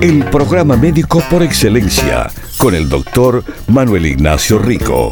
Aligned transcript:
El 0.00 0.24
programa 0.30 0.76
médico 0.76 1.20
por 1.28 1.42
excelencia 1.42 2.30
con 2.56 2.76
el 2.76 2.88
doctor 2.88 3.42
Manuel 3.66 4.06
Ignacio 4.06 4.60
Rico. 4.60 5.10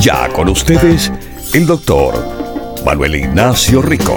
Ya 0.00 0.28
con 0.32 0.48
ustedes, 0.48 1.10
el 1.54 1.66
doctor 1.66 2.14
Manuel 2.84 3.16
Ignacio 3.16 3.82
Rico. 3.82 4.16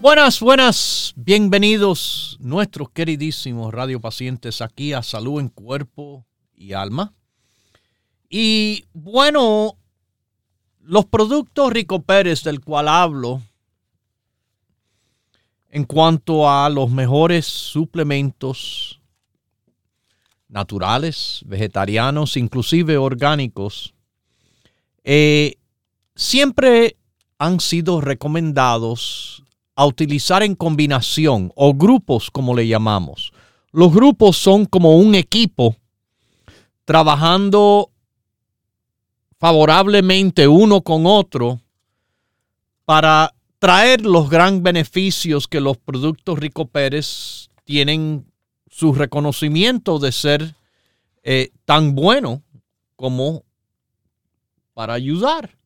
Buenas, 0.00 0.40
buenas, 0.40 1.14
bienvenidos 1.16 2.36
nuestros 2.40 2.90
queridísimos 2.90 3.72
radiopacientes 3.72 4.60
aquí 4.60 4.92
a 4.92 5.02
Salud 5.02 5.40
en 5.40 5.48
Cuerpo 5.48 6.26
y 6.54 6.74
Alma. 6.74 7.14
Y 8.28 8.84
bueno, 8.92 9.77
los 10.88 11.04
productos 11.04 11.70
Rico 11.70 12.00
Pérez 12.00 12.42
del 12.42 12.62
cual 12.62 12.88
hablo 12.88 13.42
en 15.68 15.84
cuanto 15.84 16.50
a 16.50 16.70
los 16.70 16.90
mejores 16.90 17.44
suplementos 17.44 18.98
naturales, 20.48 21.42
vegetarianos, 21.44 22.38
inclusive 22.38 22.96
orgánicos, 22.96 23.92
eh, 25.04 25.56
siempre 26.16 26.96
han 27.36 27.60
sido 27.60 28.00
recomendados 28.00 29.44
a 29.74 29.84
utilizar 29.84 30.42
en 30.42 30.54
combinación 30.54 31.52
o 31.54 31.74
grupos 31.74 32.30
como 32.30 32.56
le 32.56 32.66
llamamos. 32.66 33.34
Los 33.72 33.92
grupos 33.92 34.38
son 34.38 34.64
como 34.64 34.96
un 34.96 35.14
equipo 35.14 35.76
trabajando 36.86 37.90
favorablemente 39.38 40.48
uno 40.48 40.82
con 40.82 41.06
otro 41.06 41.60
para 42.84 43.34
traer 43.58 44.04
los 44.04 44.28
gran 44.28 44.62
beneficios 44.62 45.48
que 45.48 45.60
los 45.60 45.76
productos 45.78 46.38
Rico 46.38 46.66
Pérez 46.66 47.48
tienen 47.64 48.26
su 48.68 48.92
reconocimiento 48.92 49.98
de 49.98 50.12
ser 50.12 50.54
eh, 51.22 51.50
tan 51.64 51.94
bueno 51.94 52.42
como 52.96 53.44
para 54.74 54.94
ayudar. 54.94 55.56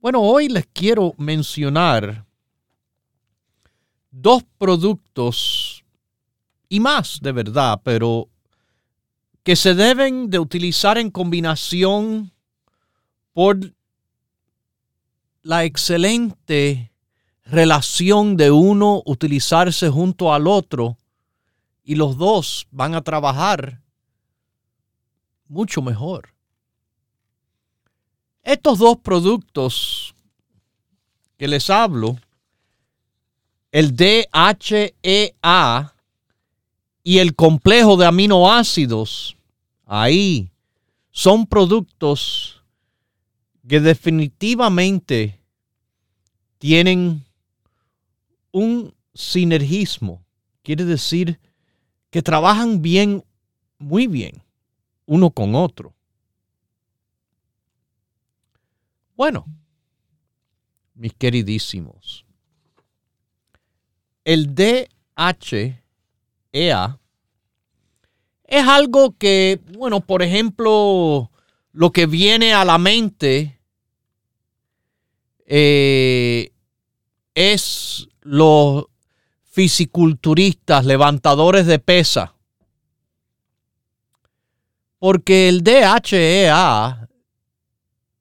Bueno, 0.00 0.20
hoy 0.20 0.48
les 0.48 0.66
quiero 0.66 1.14
mencionar 1.16 2.24
dos 4.10 4.44
productos 4.58 5.84
y 6.68 6.78
más 6.80 7.20
de 7.20 7.32
verdad, 7.32 7.80
pero 7.82 8.28
que 9.44 9.56
se 9.56 9.74
deben 9.74 10.30
de 10.30 10.38
utilizar 10.38 10.96
en 10.96 11.10
combinación 11.10 12.32
por 13.34 13.74
la 15.42 15.64
excelente 15.64 16.90
relación 17.44 18.38
de 18.38 18.50
uno 18.50 19.02
utilizarse 19.04 19.90
junto 19.90 20.32
al 20.32 20.46
otro 20.46 20.96
y 21.84 21.96
los 21.96 22.16
dos 22.16 22.66
van 22.70 22.94
a 22.94 23.02
trabajar 23.02 23.82
mucho 25.46 25.82
mejor. 25.82 26.30
Estos 28.42 28.78
dos 28.78 28.96
productos 28.96 30.14
que 31.36 31.48
les 31.48 31.68
hablo, 31.68 32.16
el 33.72 33.94
DHEA 33.94 35.93
y 37.06 37.18
el 37.18 37.34
complejo 37.34 37.98
de 37.98 38.06
aminoácidos, 38.06 39.36
ahí 39.84 40.50
son 41.10 41.46
productos 41.46 42.62
que 43.68 43.78
definitivamente 43.78 45.38
tienen 46.58 47.22
un 48.50 48.94
sinergismo. 49.12 50.24
Quiere 50.62 50.86
decir 50.86 51.38
que 52.10 52.22
trabajan 52.22 52.80
bien, 52.80 53.22
muy 53.78 54.06
bien, 54.06 54.42
uno 55.04 55.30
con 55.30 55.54
otro. 55.54 55.94
Bueno, 59.14 59.44
mis 60.94 61.12
queridísimos, 61.12 62.24
el 64.24 64.54
DHEA 66.54 66.98
es 68.44 68.68
algo 68.68 69.16
que, 69.18 69.60
bueno, 69.76 70.00
por 70.00 70.22
ejemplo, 70.22 71.32
lo 71.72 71.90
que 71.90 72.06
viene 72.06 72.54
a 72.54 72.64
la 72.64 72.78
mente 72.78 73.60
eh, 75.46 76.52
es 77.34 78.06
los 78.20 78.84
fisiculturistas, 79.42 80.84
levantadores 80.84 81.66
de 81.66 81.80
pesa. 81.80 82.36
Porque 84.98 85.48
el 85.48 85.64
DHEA 85.64 87.08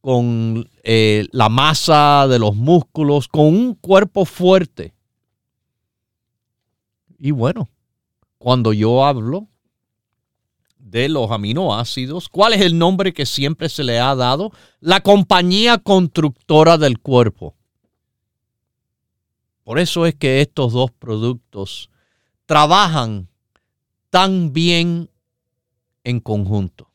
con 0.02 0.68
eh, 0.84 1.28
la 1.32 1.48
masa 1.48 2.28
de 2.28 2.38
los 2.38 2.54
músculos, 2.54 3.26
con 3.26 3.46
un 3.46 3.74
cuerpo 3.74 4.26
fuerte. 4.26 4.92
Y 7.18 7.30
bueno, 7.30 7.70
cuando 8.36 8.74
yo 8.74 9.02
hablo 9.02 9.48
de 10.76 11.08
los 11.08 11.30
aminoácidos, 11.30 12.28
¿cuál 12.28 12.52
es 12.52 12.60
el 12.60 12.76
nombre 12.76 13.14
que 13.14 13.24
siempre 13.24 13.70
se 13.70 13.82
le 13.82 13.98
ha 13.98 14.14
dado? 14.14 14.52
La 14.80 15.00
compañía 15.00 15.78
constructora 15.78 16.76
del 16.76 16.98
cuerpo. 16.98 17.54
Por 19.64 19.78
eso 19.78 20.06
es 20.06 20.14
que 20.14 20.40
estos 20.40 20.72
dos 20.72 20.90
productos 20.90 21.90
trabajan 22.46 23.28
tan 24.10 24.52
bien 24.52 25.08
en 26.04 26.20
conjunto. 26.20 26.90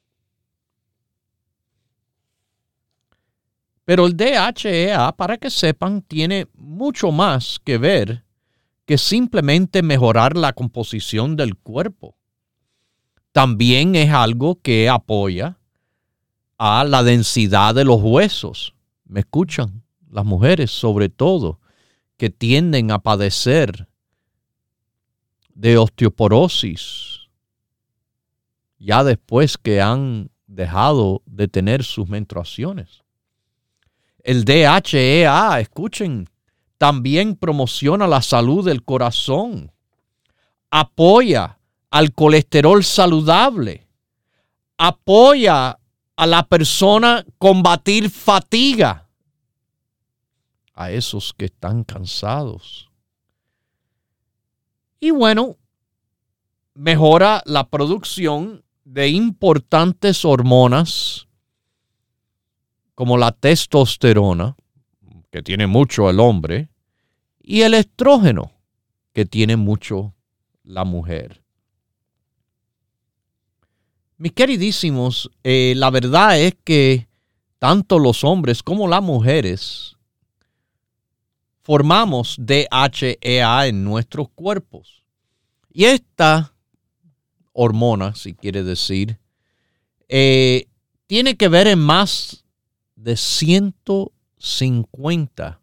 Pero 3.85 4.05
el 4.05 4.17
DHEA, 4.17 5.13
para 5.13 5.37
que 5.37 5.49
sepan, 5.49 6.01
tiene 6.01 6.47
mucho 6.55 7.11
más 7.11 7.57
que 7.63 7.77
ver 7.77 8.25
que 8.85 8.97
simplemente 8.97 9.81
mejorar 9.81 10.35
la 10.35 10.51
composición 10.51 11.37
del 11.37 11.55
cuerpo. 11.55 12.17
También 13.31 13.95
es 13.95 14.11
algo 14.11 14.59
que 14.61 14.89
apoya 14.89 15.57
a 16.57 16.83
la 16.83 17.03
densidad 17.03 17.75
de 17.75 17.85
los 17.85 18.01
huesos. 18.01 18.73
¿Me 19.05 19.21
escuchan? 19.21 19.83
Las 20.09 20.25
mujeres 20.25 20.71
sobre 20.71 21.07
todo 21.07 21.59
que 22.17 22.29
tienden 22.29 22.91
a 22.91 22.99
padecer 22.99 23.87
de 25.53 25.77
osteoporosis 25.77 27.17
ya 28.79 29.03
después 29.03 29.57
que 29.57 29.81
han 29.81 30.29
dejado 30.45 31.23
de 31.25 31.47
tener 31.47 31.83
sus 31.83 32.07
menstruaciones. 32.07 33.03
El 34.23 34.45
DHEA, 34.45 35.59
escuchen, 35.59 36.29
también 36.77 37.35
promociona 37.35 38.07
la 38.07 38.21
salud 38.21 38.65
del 38.65 38.83
corazón, 38.83 39.71
apoya 40.69 41.59
al 41.89 42.11
colesterol 42.13 42.83
saludable, 42.83 43.87
apoya 44.77 45.79
a 46.15 46.25
la 46.27 46.47
persona 46.47 47.25
combatir 47.37 48.09
fatiga, 48.09 49.06
a 50.77 50.91
esos 50.91 51.33
que 51.33 51.45
están 51.45 51.83
cansados 51.83 52.87
y 54.99 55.11
bueno, 55.11 55.57
mejora 56.73 57.43
la 57.45 57.69
producción 57.69 58.63
de 58.83 59.09
importantes 59.09 60.25
hormonas 60.25 61.27
como 62.95 63.17
la 63.17 63.31
testosterona, 63.31 64.55
que 65.29 65.43
tiene 65.43 65.67
mucho 65.67 66.09
el 66.09 66.19
hombre, 66.19 66.69
y 67.39 67.61
el 67.61 67.75
estrógeno, 67.75 68.51
que 69.13 69.25
tiene 69.25 69.55
mucho 69.55 70.15
la 70.63 70.83
mujer. 70.83 71.43
Mis 74.17 74.31
queridísimos, 74.31 75.29
eh, 75.43 75.73
la 75.75 75.91
verdad 75.91 76.39
es 76.39 76.55
que 76.63 77.07
tanto 77.59 77.99
los 77.99 78.23
hombres 78.23 78.63
como 78.63 78.87
las 78.87 79.03
mujeres 79.03 79.96
formamos 81.67 82.37
DHEA 82.39 83.67
en 83.67 83.83
nuestros 83.83 84.29
cuerpos. 84.29 85.03
Y 85.69 85.83
esta 85.83 86.53
hormona, 87.51 88.15
si 88.15 88.35
quiere 88.35 88.63
decir, 88.63 89.19
eh, 90.07 90.69
tiene 91.07 91.35
que 91.35 91.49
ver 91.49 91.67
en 91.67 91.79
más 91.79 92.45
de 92.95 93.17
150 93.17 95.59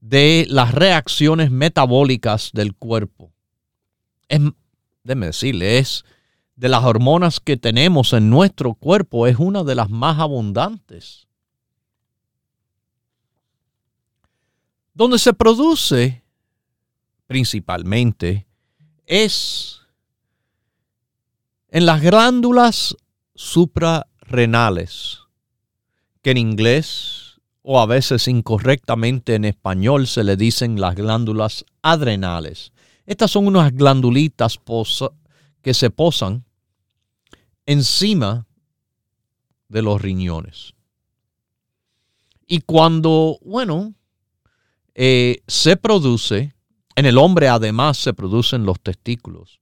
de 0.00 0.46
las 0.48 0.72
reacciones 0.72 1.50
metabólicas 1.50 2.52
del 2.54 2.74
cuerpo. 2.74 3.30
Es, 4.28 4.40
déjeme 5.04 5.26
decirle, 5.26 5.76
es 5.76 6.06
de 6.54 6.70
las 6.70 6.82
hormonas 6.82 7.40
que 7.40 7.58
tenemos 7.58 8.14
en 8.14 8.30
nuestro 8.30 8.72
cuerpo, 8.72 9.26
es 9.26 9.38
una 9.38 9.64
de 9.64 9.74
las 9.74 9.90
más 9.90 10.18
abundantes. 10.18 11.25
Donde 14.96 15.18
se 15.18 15.34
produce 15.34 16.24
principalmente 17.26 18.46
es 19.04 19.82
en 21.68 21.84
las 21.84 22.00
glándulas 22.00 22.96
suprarrenales, 23.34 25.18
que 26.22 26.30
en 26.30 26.38
inglés 26.38 27.42
o 27.60 27.78
a 27.78 27.84
veces 27.84 28.26
incorrectamente 28.26 29.34
en 29.34 29.44
español 29.44 30.06
se 30.06 30.24
le 30.24 30.34
dicen 30.34 30.80
las 30.80 30.94
glándulas 30.94 31.66
adrenales. 31.82 32.72
Estas 33.04 33.30
son 33.30 33.48
unas 33.48 33.74
glandulitas 33.74 34.58
que 35.60 35.74
se 35.74 35.90
posan 35.90 36.46
encima 37.66 38.46
de 39.68 39.82
los 39.82 40.00
riñones. 40.00 40.72
Y 42.46 42.60
cuando, 42.60 43.38
bueno, 43.42 43.95
eh, 44.98 45.42
se 45.46 45.76
produce, 45.76 46.54
en 46.94 47.04
el 47.04 47.18
hombre 47.18 47.48
además 47.48 47.98
se 47.98 48.14
producen 48.14 48.64
los 48.64 48.80
testículos. 48.80 49.60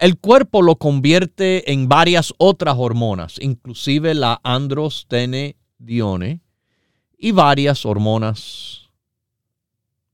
El 0.00 0.18
cuerpo 0.18 0.62
lo 0.62 0.74
convierte 0.74 1.70
en 1.72 1.88
varias 1.88 2.34
otras 2.36 2.74
hormonas, 2.76 3.36
inclusive 3.40 4.14
la 4.14 4.40
androstenedione 4.42 6.40
y 7.16 7.30
varias 7.30 7.86
hormonas 7.86 8.88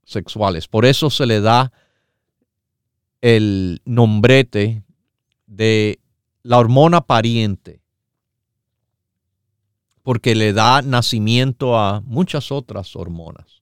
sexuales. 0.03 0.67
Por 0.67 0.85
eso 0.85 1.09
se 1.09 1.25
le 1.25 1.41
da 1.41 1.73
el 3.21 3.81
nombrete 3.83 4.83
de 5.47 5.99
la 6.43 6.59
hormona 6.59 7.01
pariente, 7.01 7.81
porque 10.03 10.35
le 10.35 10.53
da 10.53 10.83
nacimiento 10.83 11.79
a 11.79 12.01
muchas 12.01 12.51
otras 12.51 12.95
hormonas. 12.95 13.57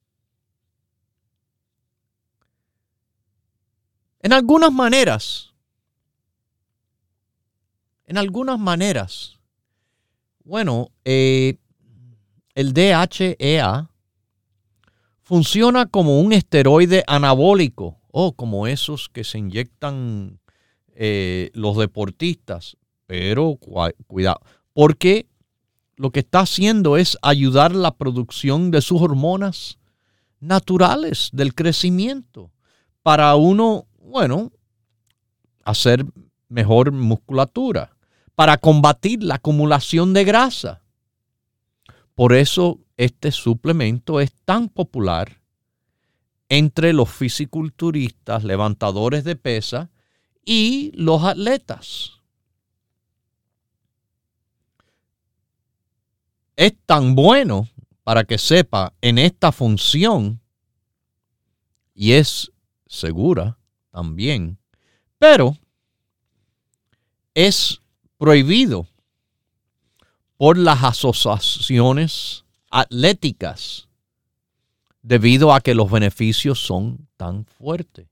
En 4.25 4.33
algunas 4.33 4.73
maneras, 4.73 5.53
en 8.07 8.17
algunas 8.17 8.57
maneras. 8.57 9.37
Bueno, 10.43 10.89
eh, 11.03 11.59
el 12.55 12.73
DHEA 12.73 13.87
funciona 15.21 15.85
como 15.85 16.19
un 16.19 16.33
esteroide 16.33 17.03
anabólico 17.05 17.99
o 18.09 18.31
como 18.31 18.65
esos 18.65 19.09
que 19.09 19.23
se 19.23 19.37
inyectan 19.37 20.39
eh, 20.95 21.51
los 21.53 21.77
deportistas. 21.77 22.77
Pero 23.05 23.59
cuidado, 24.07 24.41
porque 24.73 25.27
lo 25.97 26.09
que 26.09 26.21
está 26.21 26.39
haciendo 26.39 26.97
es 26.97 27.15
ayudar 27.21 27.75
la 27.75 27.91
producción 27.91 28.71
de 28.71 28.81
sus 28.81 29.03
hormonas 29.03 29.77
naturales 30.39 31.29
del 31.31 31.53
crecimiento 31.53 32.49
para 33.05 33.35
uno, 33.35 33.85
bueno, 34.05 34.51
hacer 35.63 36.05
mejor 36.47 36.91
musculatura 36.91 37.97
para 38.35 38.57
combatir 38.57 39.23
la 39.23 39.35
acumulación 39.35 40.13
de 40.13 40.23
grasa. 40.23 40.81
Por 42.13 42.33
eso 42.33 42.79
este 42.97 43.31
suplemento 43.31 44.21
es 44.21 44.31
tan 44.45 44.69
popular 44.69 45.41
entre 46.47 46.93
los 46.93 47.09
fisiculturistas, 47.09 48.43
levantadores 48.43 49.23
de 49.23 49.35
pesa 49.35 49.89
y 50.45 50.91
los 50.93 51.23
atletas. 51.23 52.11
Es 56.55 56.73
tan 56.85 57.15
bueno 57.15 57.67
para 58.03 58.23
que 58.23 58.37
sepa 58.37 58.93
en 59.01 59.17
esta 59.17 59.51
función 59.51 60.39
y 61.93 62.13
es 62.13 62.51
segura 62.87 63.57
también, 63.95 64.57
pero 65.17 65.57
es 67.33 67.81
prohibido 68.17 68.87
por 70.35 70.57
las 70.57 70.83
asociaciones 70.83 72.43
atléticas 72.69 73.87
debido 75.01 75.53
a 75.53 75.61
que 75.61 75.73
los 75.73 75.89
beneficios 75.89 76.59
son 76.59 77.07
tan 77.15 77.45
fuertes. 77.45 78.07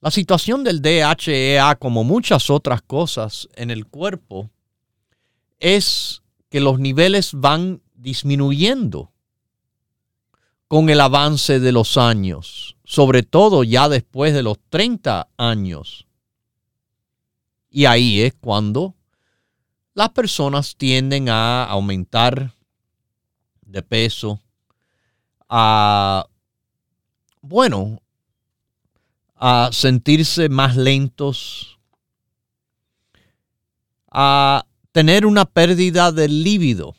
La 0.00 0.10
situación 0.10 0.64
del 0.64 0.82
DHEA, 0.82 1.76
como 1.76 2.02
muchas 2.02 2.50
otras 2.50 2.82
cosas 2.82 3.48
en 3.54 3.70
el 3.70 3.86
cuerpo, 3.86 4.50
es 5.60 6.22
que 6.50 6.58
los 6.58 6.80
niveles 6.80 7.30
van 7.34 7.82
disminuyendo 7.94 9.12
con 10.68 10.90
el 10.90 11.00
avance 11.00 11.60
de 11.60 11.72
los 11.72 11.96
años, 11.96 12.76
sobre 12.84 13.22
todo 13.22 13.64
ya 13.64 13.88
después 13.88 14.34
de 14.34 14.42
los 14.42 14.58
30 14.68 15.28
años. 15.38 16.06
Y 17.70 17.86
ahí 17.86 18.20
es 18.20 18.34
cuando 18.34 18.94
las 19.94 20.10
personas 20.10 20.76
tienden 20.76 21.30
a 21.30 21.64
aumentar 21.64 22.54
de 23.62 23.82
peso, 23.82 24.40
a, 25.48 26.26
bueno, 27.40 28.02
a 29.36 29.70
sentirse 29.72 30.50
más 30.50 30.76
lentos, 30.76 31.78
a 34.10 34.66
tener 34.92 35.24
una 35.24 35.46
pérdida 35.46 36.12
del 36.12 36.42
líbido 36.42 36.94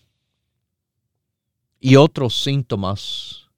y 1.79 1.95
otros 1.97 2.41
síntomas 2.41 3.48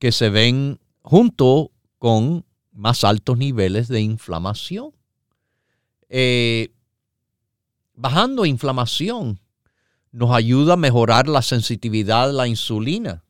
que 0.00 0.10
se 0.10 0.30
ven 0.30 0.80
junto 1.02 1.70
con 1.98 2.44
más 2.72 3.04
altos 3.04 3.38
niveles 3.38 3.86
de 3.86 4.00
inflamación. 4.00 4.92
Eh, 6.08 6.72
bajando 7.94 8.46
inflamación 8.46 9.38
nos 10.10 10.32
ayuda 10.32 10.72
a 10.72 10.76
mejorar 10.76 11.28
la 11.28 11.42
sensitividad 11.42 12.30
a 12.30 12.32
la 12.32 12.48
insulina. 12.48 13.22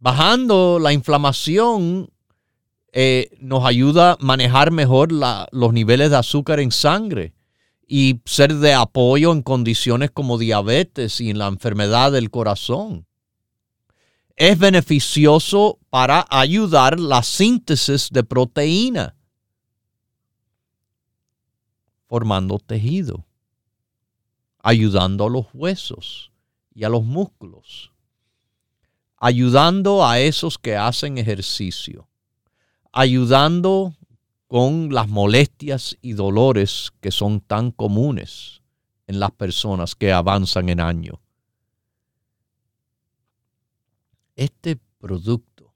Bajando 0.00 0.78
la 0.80 0.92
inflamación 0.92 2.10
eh, 2.92 3.30
nos 3.38 3.64
ayuda 3.64 4.12
a 4.12 4.16
manejar 4.18 4.72
mejor 4.72 5.12
los 5.12 5.72
niveles 5.72 6.10
de 6.10 6.16
azúcar 6.16 6.58
en 6.58 6.72
sangre 6.72 7.34
y 7.86 8.20
ser 8.24 8.56
de 8.56 8.74
apoyo 8.74 9.30
en 9.30 9.42
condiciones 9.42 10.10
como 10.10 10.38
diabetes 10.38 11.20
y 11.20 11.30
en 11.30 11.38
la 11.38 11.46
enfermedad 11.46 12.10
del 12.10 12.30
corazón. 12.30 13.06
Es 14.40 14.58
beneficioso 14.58 15.78
para 15.90 16.24
ayudar 16.30 16.98
la 16.98 17.22
síntesis 17.22 18.08
de 18.10 18.24
proteína 18.24 19.14
formando 22.06 22.58
tejido, 22.58 23.26
ayudando 24.62 25.26
a 25.26 25.28
los 25.28 25.44
huesos 25.52 26.32
y 26.72 26.84
a 26.84 26.88
los 26.88 27.04
músculos, 27.04 27.92
ayudando 29.18 30.06
a 30.06 30.20
esos 30.20 30.56
que 30.56 30.74
hacen 30.74 31.18
ejercicio, 31.18 32.08
ayudando 32.92 33.92
con 34.46 34.90
las 34.90 35.06
molestias 35.06 35.98
y 36.00 36.14
dolores 36.14 36.92
que 37.02 37.10
son 37.10 37.42
tan 37.42 37.72
comunes 37.72 38.62
en 39.06 39.20
las 39.20 39.32
personas 39.32 39.94
que 39.94 40.14
avanzan 40.14 40.70
en 40.70 40.80
año. 40.80 41.20
Este 44.40 44.80
producto, 44.98 45.70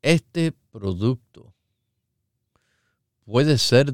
este 0.00 0.52
producto 0.70 1.52
puede 3.24 3.58
ser 3.58 3.92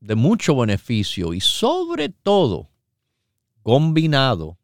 de 0.00 0.14
mucho 0.14 0.56
beneficio 0.56 1.34
y 1.34 1.42
sobre 1.42 2.08
todo 2.08 2.70
combinado 3.62 4.56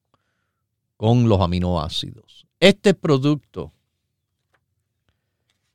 con 0.97 1.29
los 1.29 1.39
aminoácidos. 1.43 2.47
Este 2.61 2.95
producto 2.95 3.75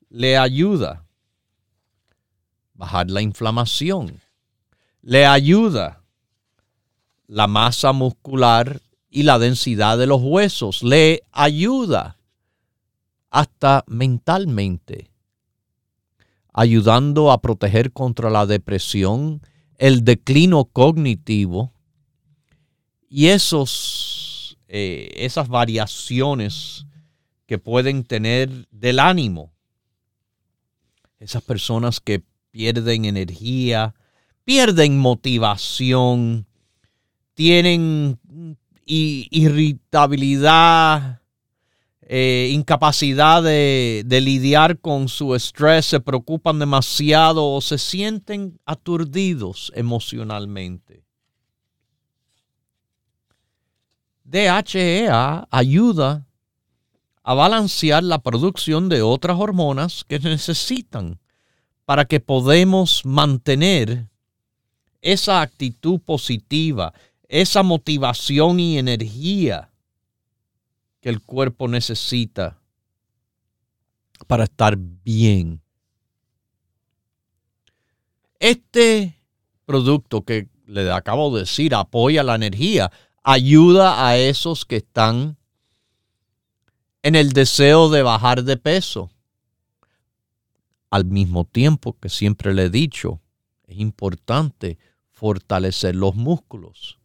le 0.09 0.39
ayuda 0.39 0.91
a 0.91 1.05
bajar 2.73 3.11
la 3.11 3.21
inflamación, 3.21 4.19
le 5.03 5.27
ayuda 5.27 6.01
la 7.27 7.45
masa 7.45 7.93
muscular 7.93 8.81
y 9.15 9.21
la 9.21 9.37
densidad 9.37 9.99
de 9.99 10.07
los 10.07 10.23
huesos, 10.23 10.81
le 10.81 11.21
ayuda 11.31 12.17
hasta 13.29 13.83
mentalmente, 13.85 15.11
ayudando 16.51 17.31
a 17.31 17.39
proteger 17.39 17.93
contra 17.93 18.31
la 18.31 18.47
depresión, 18.47 19.43
el 19.77 20.03
declino 20.03 20.65
cognitivo 20.65 21.71
y 23.07 23.27
esos, 23.27 24.57
eh, 24.67 25.11
esas 25.17 25.47
variaciones 25.47 26.87
que 27.45 27.59
pueden 27.59 28.05
tener 28.05 28.67
del 28.71 28.97
ánimo. 28.97 29.53
Esas 31.19 31.43
personas 31.43 31.99
que 31.99 32.23
pierden 32.49 33.05
energía, 33.05 33.93
pierden 34.43 34.97
motivación, 34.97 36.47
tienen 37.35 38.19
irritabilidad, 38.85 41.21
eh, 42.01 42.49
incapacidad 42.51 43.41
de, 43.41 44.03
de, 44.05 44.21
lidiar 44.21 44.79
con 44.79 45.07
su 45.07 45.35
estrés, 45.35 45.85
se 45.85 45.99
preocupan 45.99 46.59
demasiado 46.59 47.51
o 47.51 47.61
se 47.61 47.77
sienten 47.77 48.59
aturdidos 48.65 49.71
emocionalmente. 49.75 51.03
DHEA 54.23 55.47
ayuda 55.51 56.25
a 57.23 57.33
balancear 57.33 58.03
la 58.03 58.19
producción 58.19 58.89
de 58.89 59.01
otras 59.01 59.39
hormonas 59.39 60.03
que 60.03 60.19
necesitan 60.19 61.19
para 61.85 62.05
que 62.05 62.19
podamos 62.19 63.05
mantener 63.05 64.07
esa 65.01 65.41
actitud 65.41 65.99
positiva, 65.99 66.93
esa 67.33 67.63
motivación 67.63 68.59
y 68.59 68.77
energía 68.77 69.71
que 71.01 71.09
el 71.09 71.19
cuerpo 71.19 71.67
necesita 71.67 72.59
para 74.27 74.43
estar 74.43 74.77
bien. 74.77 75.59
Este 78.37 79.19
producto 79.65 80.21
que 80.21 80.47
le 80.67 80.91
acabo 80.91 81.33
de 81.33 81.41
decir 81.41 81.73
apoya 81.73 82.21
la 82.21 82.35
energía, 82.35 82.91
ayuda 83.23 84.07
a 84.07 84.15
esos 84.15 84.63
que 84.63 84.75
están 84.75 85.35
en 87.01 87.15
el 87.15 87.33
deseo 87.33 87.89
de 87.89 88.03
bajar 88.03 88.43
de 88.43 88.57
peso. 88.57 89.09
Al 90.91 91.05
mismo 91.05 91.45
tiempo 91.45 91.97
que 91.99 92.09
siempre 92.09 92.53
le 92.53 92.65
he 92.65 92.69
dicho, 92.69 93.21
es 93.65 93.79
importante 93.79 94.77
fortalecer 95.09 95.95
los 95.95 96.13
músculos, 96.13 96.99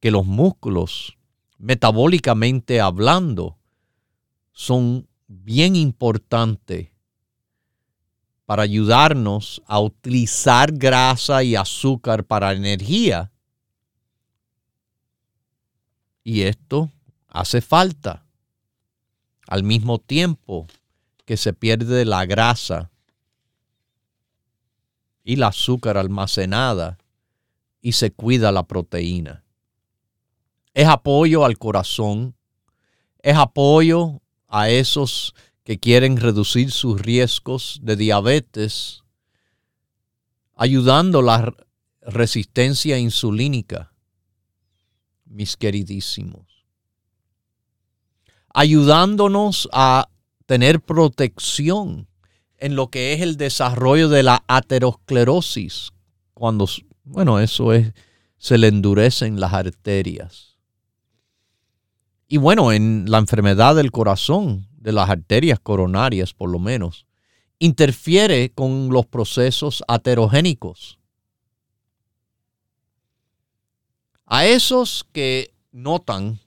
que 0.00 0.10
los 0.10 0.26
músculos 0.26 1.16
metabólicamente 1.60 2.80
hablando, 2.80 3.58
son 4.52 5.06
bien 5.28 5.76
importantes 5.76 6.88
para 8.46 8.62
ayudarnos 8.62 9.62
a 9.66 9.78
utilizar 9.78 10.72
grasa 10.72 11.44
y 11.44 11.54
azúcar 11.54 12.24
para 12.24 12.52
energía. 12.52 13.30
Y 16.24 16.42
esto 16.42 16.90
hace 17.28 17.60
falta. 17.60 18.24
Al 19.46 19.62
mismo 19.62 19.98
tiempo 19.98 20.66
que 21.26 21.36
se 21.36 21.52
pierde 21.52 22.04
la 22.04 22.24
grasa 22.24 22.90
y 25.24 25.34
el 25.34 25.42
azúcar 25.42 25.98
almacenada 25.98 26.98
y 27.82 27.92
se 27.92 28.12
cuida 28.12 28.50
la 28.50 28.62
proteína 28.62 29.44
es 30.80 30.88
apoyo 30.88 31.44
al 31.44 31.58
corazón, 31.58 32.34
es 33.18 33.36
apoyo 33.36 34.22
a 34.48 34.70
esos 34.70 35.34
que 35.62 35.78
quieren 35.78 36.16
reducir 36.16 36.70
sus 36.70 36.98
riesgos 36.98 37.80
de 37.82 37.96
diabetes, 37.96 39.02
ayudando 40.56 41.20
la 41.20 41.54
resistencia 42.00 42.96
insulínica, 42.96 43.92
mis 45.26 45.58
queridísimos, 45.58 46.64
ayudándonos 48.54 49.68
a 49.72 50.08
tener 50.46 50.80
protección 50.80 52.08
en 52.56 52.74
lo 52.74 52.88
que 52.88 53.12
es 53.12 53.20
el 53.20 53.36
desarrollo 53.36 54.08
de 54.08 54.22
la 54.22 54.44
aterosclerosis, 54.48 55.90
cuando, 56.32 56.66
bueno, 57.04 57.38
eso 57.38 57.74
es, 57.74 57.92
se 58.38 58.56
le 58.56 58.68
endurecen 58.68 59.40
las 59.40 59.52
arterias 59.52 60.49
y 62.32 62.36
bueno, 62.36 62.70
en 62.70 63.06
la 63.08 63.18
enfermedad 63.18 63.74
del 63.74 63.90
corazón, 63.90 64.68
de 64.78 64.92
las 64.92 65.10
arterias 65.10 65.58
coronarias 65.58 66.32
por 66.32 66.48
lo 66.48 66.60
menos, 66.60 67.04
interfiere 67.58 68.52
con 68.52 68.90
los 68.90 69.04
procesos 69.04 69.82
aterogénicos. 69.88 71.00
A 74.26 74.46
esos 74.46 75.04
que 75.10 75.52
notan 75.72 76.38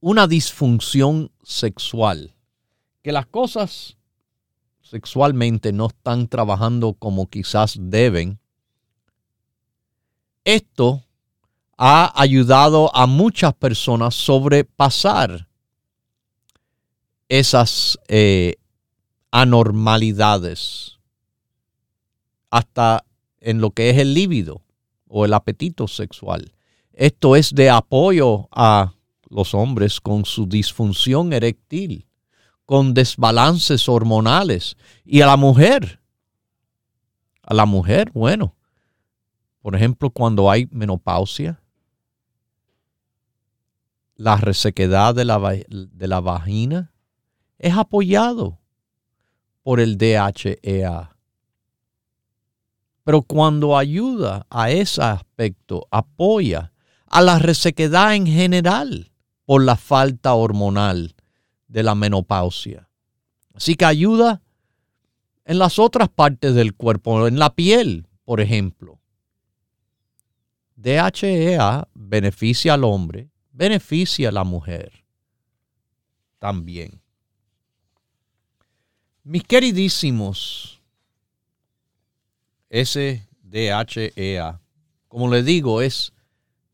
una 0.00 0.26
disfunción 0.26 1.32
sexual, 1.42 2.34
que 3.00 3.10
las 3.10 3.24
cosas 3.24 3.96
sexualmente 4.82 5.72
no 5.72 5.86
están 5.86 6.28
trabajando 6.28 6.92
como 6.92 7.30
quizás 7.30 7.78
deben, 7.80 8.38
esto 10.44 11.03
ha 11.76 12.12
ayudado 12.20 12.94
a 12.94 13.06
muchas 13.06 13.54
personas 13.54 14.14
sobrepasar 14.14 15.48
esas 17.28 17.98
eh, 18.08 18.56
anormalidades 19.30 20.98
hasta 22.50 23.04
en 23.40 23.60
lo 23.60 23.70
que 23.70 23.90
es 23.90 23.98
el 23.98 24.14
líbido 24.14 24.62
o 25.08 25.24
el 25.24 25.34
apetito 25.34 25.88
sexual. 25.88 26.54
Esto 26.92 27.34
es 27.34 27.52
de 27.52 27.70
apoyo 27.70 28.48
a 28.52 28.94
los 29.28 29.54
hombres 29.54 30.00
con 30.00 30.24
su 30.24 30.46
disfunción 30.46 31.32
eréctil, 31.32 32.06
con 32.64 32.94
desbalances 32.94 33.88
hormonales 33.88 34.76
y 35.04 35.20
a 35.20 35.26
la 35.26 35.36
mujer. 35.36 36.00
A 37.42 37.52
la 37.52 37.66
mujer, 37.66 38.10
bueno, 38.14 38.54
por 39.60 39.74
ejemplo, 39.74 40.10
cuando 40.10 40.50
hay 40.50 40.68
menopausia, 40.70 41.60
la 44.16 44.36
resequedad 44.36 45.14
de 45.14 45.24
la, 45.24 45.38
de 45.38 46.08
la 46.08 46.20
vagina 46.20 46.92
es 47.58 47.74
apoyado 47.74 48.58
por 49.62 49.80
el 49.80 49.96
DHEA. 49.96 51.16
Pero 53.02 53.22
cuando 53.22 53.76
ayuda 53.76 54.46
a 54.50 54.70
ese 54.70 55.02
aspecto, 55.02 55.86
apoya 55.90 56.72
a 57.06 57.22
la 57.22 57.38
resequedad 57.38 58.14
en 58.14 58.26
general 58.26 59.10
por 59.44 59.62
la 59.62 59.76
falta 59.76 60.34
hormonal 60.34 61.14
de 61.68 61.82
la 61.82 61.94
menopausia. 61.94 62.88
Así 63.54 63.74
que 63.74 63.84
ayuda 63.84 64.42
en 65.44 65.58
las 65.58 65.78
otras 65.78 66.08
partes 66.08 66.54
del 66.54 66.74
cuerpo, 66.74 67.26
en 67.26 67.38
la 67.38 67.54
piel, 67.54 68.06
por 68.24 68.40
ejemplo. 68.40 69.00
DHEA 70.76 71.88
beneficia 71.94 72.74
al 72.74 72.84
hombre 72.84 73.30
beneficia 73.54 74.28
a 74.28 74.32
la 74.32 74.44
mujer 74.44 75.04
también. 76.38 77.00
Mis 79.22 79.44
queridísimos, 79.44 80.82
ese 82.68 83.26
DHEA, 83.42 84.60
como 85.08 85.30
le 85.30 85.42
digo, 85.42 85.80
es 85.80 86.12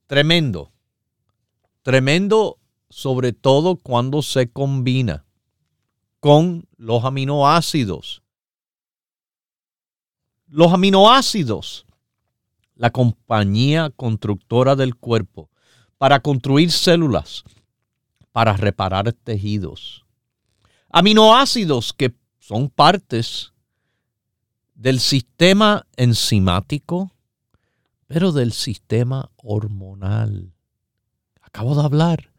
tremendo. 0.07 0.73
Tremendo 1.83 2.59
sobre 2.89 3.33
todo 3.33 3.77
cuando 3.77 4.23
se 4.23 4.51
combina 4.51 5.25
con 6.19 6.67
los 6.77 7.05
aminoácidos. 7.05 8.23
Los 10.49 10.73
aminoácidos, 10.73 11.87
la 12.75 12.91
compañía 12.91 13.91
constructora 13.91 14.75
del 14.75 14.97
cuerpo, 14.97 15.50
para 16.01 16.21
construir 16.21 16.71
células, 16.71 17.45
para 18.33 18.55
reparar 18.55 19.13
tejidos. 19.13 20.07
Aminoácidos 20.89 21.93
que 21.93 22.15
son 22.39 22.71
partes 22.71 23.53
del 24.75 24.99
sistema 24.99 25.87
enzimático, 25.99 27.13
pero 28.07 28.33
del 28.33 28.55
sistema 28.55 29.31
hormonal. 29.37 30.55
Acabo 31.43 31.75
de 31.75 31.83
hablar 31.83 32.33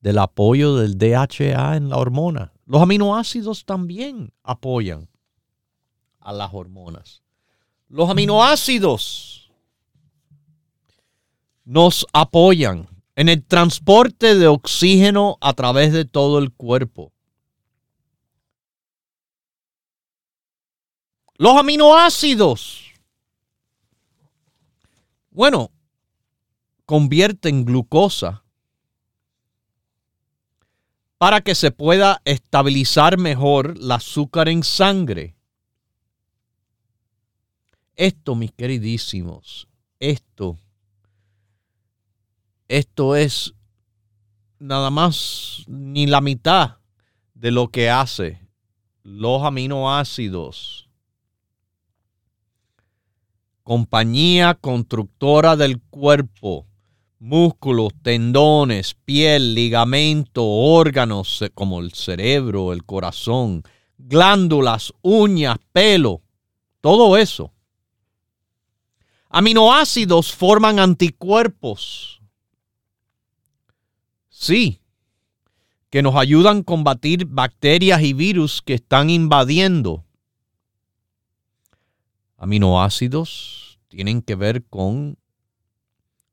del 0.00 0.18
apoyo 0.18 0.76
del 0.76 0.96
DHA 0.96 1.74
en 1.76 1.88
la 1.88 1.96
hormona. 1.96 2.52
Los 2.66 2.80
aminoácidos 2.82 3.64
también 3.64 4.32
apoyan 4.44 5.08
a 6.20 6.32
las 6.32 6.54
hormonas. 6.54 7.24
Los 7.88 8.08
aminoácidos 8.08 9.50
nos 11.64 12.06
apoyan 12.12 12.86
en 13.18 13.28
el 13.28 13.44
transporte 13.44 14.36
de 14.36 14.46
oxígeno 14.46 15.38
a 15.40 15.52
través 15.52 15.92
de 15.92 16.04
todo 16.04 16.38
el 16.38 16.52
cuerpo. 16.52 17.12
Los 21.36 21.56
aminoácidos, 21.56 22.92
bueno, 25.30 25.72
convierten 26.86 27.64
glucosa 27.64 28.44
para 31.18 31.40
que 31.40 31.56
se 31.56 31.72
pueda 31.72 32.22
estabilizar 32.24 33.18
mejor 33.18 33.74
el 33.76 33.90
azúcar 33.90 34.48
en 34.48 34.62
sangre. 34.62 35.34
Esto, 37.96 38.36
mis 38.36 38.52
queridísimos, 38.52 39.66
esto, 39.98 40.56
esto 42.68 43.16
es 43.16 43.54
nada 44.58 44.90
más 44.90 45.64
ni 45.66 46.06
la 46.06 46.20
mitad 46.20 46.76
de 47.34 47.50
lo 47.50 47.68
que 47.68 47.90
hace 47.90 48.40
los 49.02 49.42
aminoácidos. 49.42 50.88
Compañía 53.62 54.54
constructora 54.54 55.56
del 55.56 55.80
cuerpo 55.80 56.68
músculos, 57.18 57.92
tendones, 58.02 58.94
piel, 59.04 59.54
ligamento, 59.54 60.44
órganos 60.44 61.44
como 61.54 61.80
el 61.80 61.92
cerebro, 61.92 62.72
el 62.72 62.84
corazón, 62.84 63.62
glándulas, 63.96 64.92
uñas, 65.02 65.58
pelo, 65.72 66.22
todo 66.80 67.16
eso. 67.16 67.52
Aminoácidos 69.28 70.32
forman 70.32 70.78
anticuerpos. 70.78 72.17
Sí, 74.40 74.80
que 75.90 76.00
nos 76.00 76.14
ayudan 76.14 76.58
a 76.58 76.62
combatir 76.62 77.26
bacterias 77.26 78.00
y 78.02 78.12
virus 78.12 78.62
que 78.62 78.74
están 78.74 79.10
invadiendo. 79.10 80.04
Aminoácidos 82.36 83.80
tienen 83.88 84.22
que 84.22 84.36
ver 84.36 84.64
con 84.64 85.18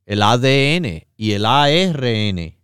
el 0.06 0.22
ADN 0.22 1.08
y 1.18 1.32
el 1.32 1.48
ARN. 1.48 2.56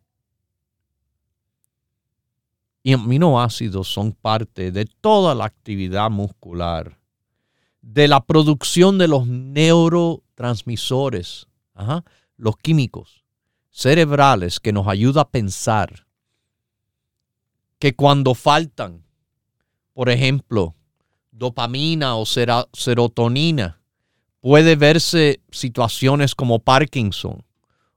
Y 2.83 2.93
aminoácidos 2.93 3.87
son 3.87 4.11
parte 4.11 4.71
de 4.71 4.85
toda 4.85 5.33
la 5.33 5.45
actividad 5.45 6.11
muscular, 6.11 6.99
de 7.81 8.07
la 8.07 8.23
producción 8.23 8.99
de 8.99 9.07
los 9.07 9.25
neurotransmisores, 9.25 11.47
los 12.37 12.57
químicos 12.57 13.20
cerebrales 13.71 14.59
que 14.59 14.73
nos 14.73 14.87
ayuda 14.87 15.21
a 15.21 15.29
pensar 15.29 16.05
que 17.79 17.95
cuando 17.95 18.35
faltan, 18.35 19.03
por 19.93 20.09
ejemplo, 20.09 20.75
dopamina 21.31 22.15
o 22.15 22.25
serotonina, 22.25 23.81
puede 24.39 24.75
verse 24.75 25.41
situaciones 25.49 26.35
como 26.35 26.59
Parkinson 26.59 27.43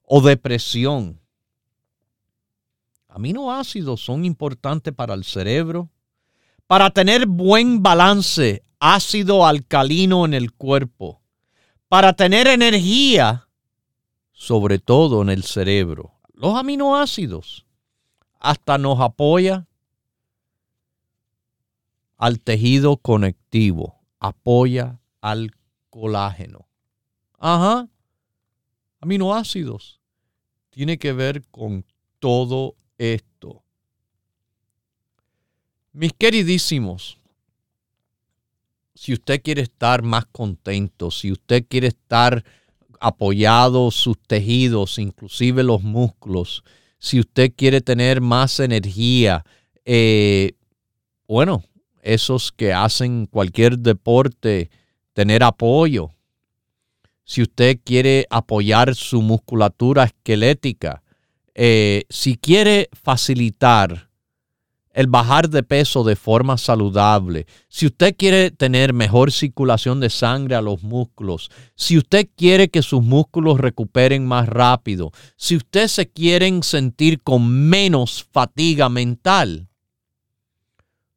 o 0.02 0.20
depresión. 0.22 1.20
Aminoácidos 3.08 4.00
son 4.00 4.24
importantes 4.24 4.94
para 4.94 5.14
el 5.14 5.24
cerebro, 5.24 5.90
para 6.66 6.90
tener 6.90 7.26
buen 7.26 7.82
balance 7.82 8.64
ácido 8.80 9.46
alcalino 9.46 10.24
en 10.24 10.34
el 10.34 10.52
cuerpo, 10.52 11.20
para 11.88 12.12
tener 12.14 12.46
energía, 12.46 13.48
sobre 14.34 14.78
todo 14.78 15.22
en 15.22 15.30
el 15.30 15.44
cerebro. 15.44 16.12
Los 16.34 16.54
aminoácidos 16.56 17.64
hasta 18.38 18.76
nos 18.76 19.00
apoya 19.00 19.66
al 22.18 22.40
tejido 22.40 22.98
conectivo, 22.98 24.00
apoya 24.18 25.00
al 25.20 25.52
colágeno. 25.88 26.68
Ajá. 27.38 27.88
Aminoácidos. 29.00 30.00
Tiene 30.70 30.98
que 30.98 31.12
ver 31.12 31.46
con 31.50 31.86
todo 32.18 32.74
esto. 32.98 33.62
Mis 35.92 36.12
queridísimos, 36.12 37.18
si 38.94 39.12
usted 39.12 39.40
quiere 39.42 39.62
estar 39.62 40.02
más 40.02 40.26
contento, 40.26 41.10
si 41.10 41.30
usted 41.30 41.66
quiere 41.68 41.88
estar 41.88 42.44
apoyado 43.04 43.90
sus 43.90 44.16
tejidos, 44.18 44.98
inclusive 44.98 45.62
los 45.62 45.82
músculos, 45.82 46.64
si 46.98 47.20
usted 47.20 47.52
quiere 47.54 47.82
tener 47.82 48.22
más 48.22 48.60
energía, 48.60 49.44
eh, 49.84 50.52
bueno, 51.28 51.62
esos 52.00 52.50
que 52.50 52.72
hacen 52.72 53.26
cualquier 53.26 53.78
deporte, 53.78 54.70
tener 55.12 55.42
apoyo. 55.42 56.12
Si 57.24 57.42
usted 57.42 57.78
quiere 57.84 58.26
apoyar 58.30 58.94
su 58.94 59.20
musculatura 59.20 60.04
esquelética, 60.04 61.02
eh, 61.54 62.04
si 62.08 62.38
quiere 62.38 62.88
facilitar 62.92 64.08
el 64.94 65.08
bajar 65.08 65.50
de 65.50 65.62
peso 65.62 66.04
de 66.04 66.16
forma 66.16 66.56
saludable, 66.56 67.46
si 67.68 67.86
usted 67.86 68.14
quiere 68.16 68.50
tener 68.50 68.94
mejor 68.94 69.32
circulación 69.32 70.00
de 70.00 70.08
sangre 70.08 70.54
a 70.54 70.62
los 70.62 70.82
músculos, 70.82 71.50
si 71.74 71.98
usted 71.98 72.28
quiere 72.36 72.70
que 72.70 72.80
sus 72.80 73.02
músculos 73.02 73.60
recuperen 73.60 74.24
más 74.24 74.48
rápido, 74.48 75.10
si 75.36 75.56
usted 75.56 75.88
se 75.88 76.08
quiere 76.08 76.50
sentir 76.62 77.20
con 77.20 77.68
menos 77.68 78.26
fatiga 78.32 78.88
mental, 78.88 79.68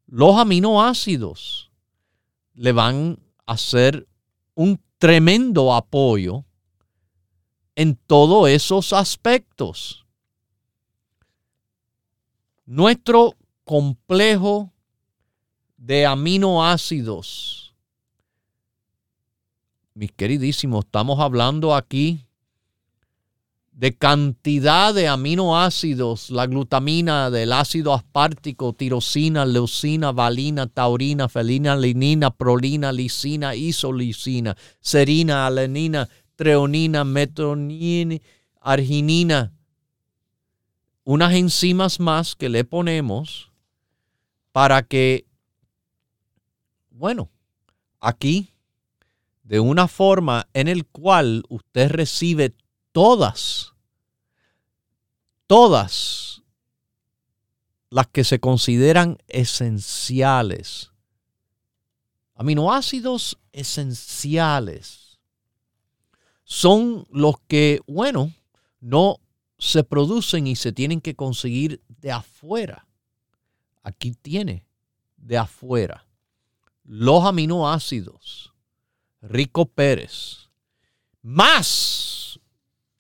los 0.08 0.38
aminoácidos 0.38 1.72
le 2.56 2.72
van 2.72 3.20
hacer 3.46 4.08
un 4.54 4.80
tremendo 4.98 5.74
apoyo 5.74 6.44
en 7.76 7.96
todos 7.96 8.50
esos 8.50 8.92
aspectos. 8.92 10.06
Nuestro 12.66 13.37
complejo 13.68 14.72
de 15.76 16.06
aminoácidos. 16.06 17.76
Mis 19.94 20.12
queridísimos, 20.14 20.86
estamos 20.86 21.20
hablando 21.20 21.76
aquí 21.76 22.22
de 23.74 23.94
cantidad 23.94 24.94
de 24.94 25.10
aminoácidos, 25.10 26.30
la 26.30 26.48
glutamina, 26.48 27.30
del 27.30 27.52
ácido 27.52 27.94
aspartico, 27.94 28.72
tirosina, 28.72 29.46
leucina, 29.46 30.14
valina, 30.14 30.68
taurina, 30.68 31.28
felina, 31.28 31.76
linina, 31.76 32.32
prolina, 32.32 32.94
lisina, 32.94 33.54
isolicina, 33.54 34.56
serina, 34.80 35.46
alenina, 35.46 36.08
treonina, 36.38 37.04
metronina, 37.04 38.16
arginina. 38.62 39.52
Unas 41.04 41.34
enzimas 41.34 42.00
más 42.00 42.34
que 42.34 42.48
le 42.48 42.64
ponemos 42.64 43.52
para 44.58 44.82
que, 44.82 45.28
bueno, 46.90 47.30
aquí, 48.00 48.56
de 49.44 49.60
una 49.60 49.88
forma 49.88 50.50
en 50.52 50.68
el 50.68 50.84
cual 50.88 51.44
usted 51.48 51.92
recibe 51.92 52.56
todas, 52.92 53.74
todas 55.46 56.42
las 57.92 58.08
que 58.08 58.24
se 58.24 58.40
consideran 58.40 59.20
esenciales. 59.28 60.92
Aminoácidos 62.34 63.38
esenciales 63.52 65.20
son 66.46 67.06
los 67.12 67.36
que, 67.48 67.82
bueno, 67.86 68.34
no 68.80 69.20
se 69.60 69.84
producen 69.84 70.48
y 70.48 70.56
se 70.56 70.72
tienen 70.72 71.00
que 71.00 71.16
conseguir 71.16 71.84
de 71.90 72.12
afuera. 72.12 72.87
Aquí 73.88 74.12
tiene 74.12 74.66
de 75.16 75.38
afuera 75.38 76.06
los 76.84 77.24
aminoácidos 77.24 78.54
Rico 79.22 79.66
Pérez, 79.66 80.50
más 81.22 82.38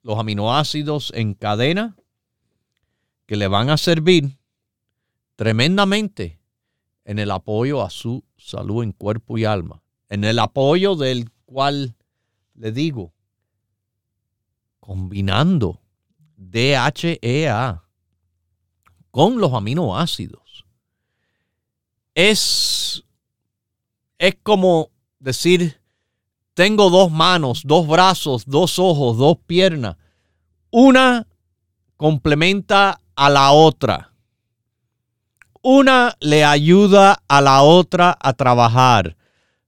los 0.01 0.17
aminoácidos 0.17 1.11
en 1.13 1.33
cadena 1.33 1.97
que 3.25 3.35
le 3.35 3.49
van 3.49 3.69
a 3.69 3.75
servir 3.75 4.37
tremendamente 5.35 6.39
en 7.03 7.19
el 7.19 7.31
apoyo 7.31 7.81
a 7.83 7.89
su 7.89 8.23
salud 8.37 8.81
en 8.81 8.93
cuerpo 8.93 9.37
y 9.37 9.43
alma. 9.43 9.83
en 10.07 10.23
el 10.23 10.39
apoyo 10.39 10.95
del 10.95 11.29
cual 11.45 11.97
le 12.53 12.71
digo, 12.71 13.13
combinando 14.79 15.81
DHEA 16.37 17.83
con 19.11 19.41
los 19.41 19.51
aminoácidos, 19.51 20.46
es, 22.17 23.03
es 24.17 24.35
como 24.41 24.89
decir, 25.19 25.79
tengo 26.55 26.89
dos 26.89 27.11
manos, 27.11 27.61
dos 27.63 27.87
brazos, 27.87 28.45
dos 28.47 28.79
ojos, 28.79 29.17
dos 29.17 29.37
piernas. 29.45 29.97
Una 30.71 31.27
complementa 31.95 32.99
a 33.15 33.29
la 33.29 33.51
otra. 33.51 34.13
Una 35.61 36.17
le 36.19 36.43
ayuda 36.43 37.21
a 37.27 37.39
la 37.39 37.61
otra 37.61 38.17
a 38.19 38.33
trabajar. 38.33 39.15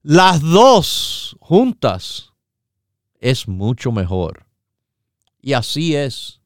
Las 0.02 0.42
dos 0.42 1.38
juntas 1.40 2.34
es 3.20 3.48
mucho 3.48 3.92
mejor. 3.92 4.48
Y 5.40 5.54
así 5.54 5.96
es 5.96 6.42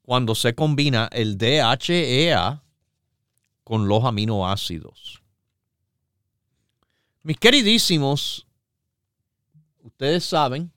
cuando 0.00 0.34
se 0.34 0.54
combina 0.54 1.10
el 1.12 1.36
DHEA 1.36 2.61
con 3.72 3.88
los 3.88 4.04
aminoácidos. 4.04 5.22
Mis 7.22 7.38
queridísimos, 7.38 8.46
ustedes 9.82 10.26
saben 10.26 10.70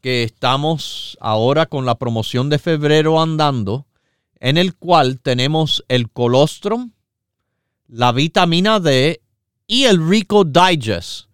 que 0.00 0.24
estamos 0.24 1.16
ahora 1.20 1.66
con 1.66 1.86
la 1.86 1.94
promoción 1.94 2.50
de 2.50 2.58
febrero 2.58 3.22
andando, 3.22 3.86
en 4.40 4.56
el 4.56 4.74
cual 4.74 5.20
tenemos 5.20 5.84
el 5.86 6.10
colostrum, 6.10 6.90
la 7.86 8.10
vitamina 8.10 8.80
D 8.80 9.22
y 9.68 9.84
el 9.84 10.04
Rico 10.04 10.42
Digest, 10.42 11.28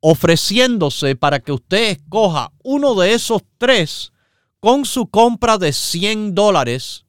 ofreciéndose 0.00 1.16
para 1.16 1.40
que 1.40 1.52
usted 1.52 1.92
escoja 1.92 2.52
uno 2.62 2.96
de 2.96 3.14
esos 3.14 3.40
tres 3.56 4.12
con 4.60 4.84
su 4.84 5.06
compra 5.06 5.56
de 5.56 5.72
100 5.72 6.34
dólares 6.34 7.05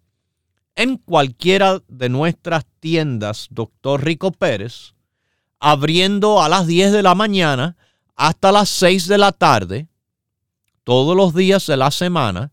en 0.77 0.97
cualquiera 0.97 1.81
de 1.87 2.07
nuestras 2.07 2.65
tiendas, 2.79 3.47
doctor 3.49 4.05
Rico 4.05 4.31
Pérez, 4.31 4.93
abriendo 5.59 6.41
a 6.41 6.47
las 6.49 6.67
10 6.67 6.91
de 6.91 7.01
la 7.01 7.15
mañana 7.15 7.75
hasta 8.15 8.51
las 8.51 8.69
6 8.69 9.07
de 9.07 9.17
la 9.17 9.31
tarde, 9.31 9.87
todos 10.83 11.17
los 11.17 11.33
días 11.33 11.65
de 11.65 11.77
la 11.77 11.89
semana, 11.89 12.51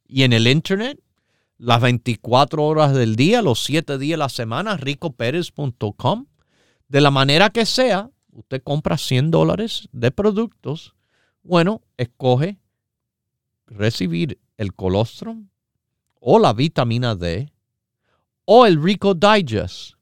y 0.07 0.23
en 0.25 0.33
el 0.33 0.47
internet, 0.47 1.01
las 1.57 1.81
24 1.81 2.65
horas 2.65 2.95
del 2.95 3.17
día, 3.17 3.43
los 3.43 3.65
7 3.65 3.99
días 3.99 4.17
de 4.17 4.19
la 4.19 4.29
semana, 4.29 4.77
ricoperez.com. 4.77 6.27
De 6.89 7.01
la 7.01 7.11
manera 7.11 7.51
que 7.51 7.67
sea, 7.67 8.11
usted 8.33 8.63
compra 8.63 8.97
100 8.99 9.31
dólares 9.31 9.89
de 9.93 10.11
productos, 10.11 10.95
bueno, 11.43 11.83
escoge 11.97 12.59
recibir 13.67 14.41
el 14.57 14.75
colostrum, 14.75 15.49
o 16.21 16.39
la 16.39 16.53
vitamina 16.53 17.15
D 17.15 17.53
o 18.45 18.67
el 18.67 18.83
Rico 18.83 19.15
Digest 19.15 19.95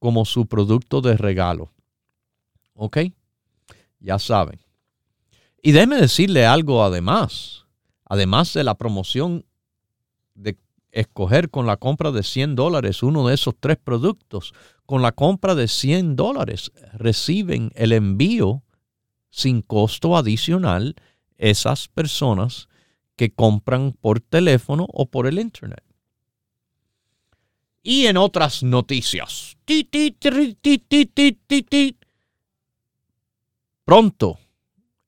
como 0.00 0.24
su 0.24 0.46
producto 0.46 1.00
de 1.00 1.16
regalo. 1.16 1.70
¿Ok? 2.74 2.98
Ya 4.00 4.18
saben. 4.18 4.58
Y 5.62 5.70
déjeme 5.70 6.00
decirle 6.00 6.46
algo 6.46 6.82
además. 6.82 7.66
Además 8.06 8.52
de 8.54 8.64
la 8.64 8.74
promoción 8.74 9.44
de 10.34 10.58
escoger 10.90 11.50
con 11.50 11.66
la 11.66 11.76
compra 11.76 12.10
de 12.10 12.24
100 12.24 12.56
dólares 12.56 13.04
uno 13.04 13.28
de 13.28 13.34
esos 13.34 13.54
tres 13.60 13.76
productos, 13.76 14.52
con 14.86 15.02
la 15.02 15.12
compra 15.12 15.54
de 15.54 15.68
100 15.68 16.16
dólares 16.16 16.72
reciben 16.94 17.70
el 17.76 17.92
envío 17.92 18.64
sin 19.30 19.62
costo 19.62 20.16
adicional 20.16 20.96
esas 21.36 21.88
personas 21.88 22.68
que 23.16 23.30
compran 23.32 23.92
por 23.92 24.20
teléfono 24.20 24.86
o 24.92 25.06
por 25.06 25.26
el 25.26 25.38
Internet. 25.38 25.84
Y 27.82 28.06
en 28.06 28.16
otras 28.16 28.62
noticias, 28.62 29.56
pronto 33.84 34.38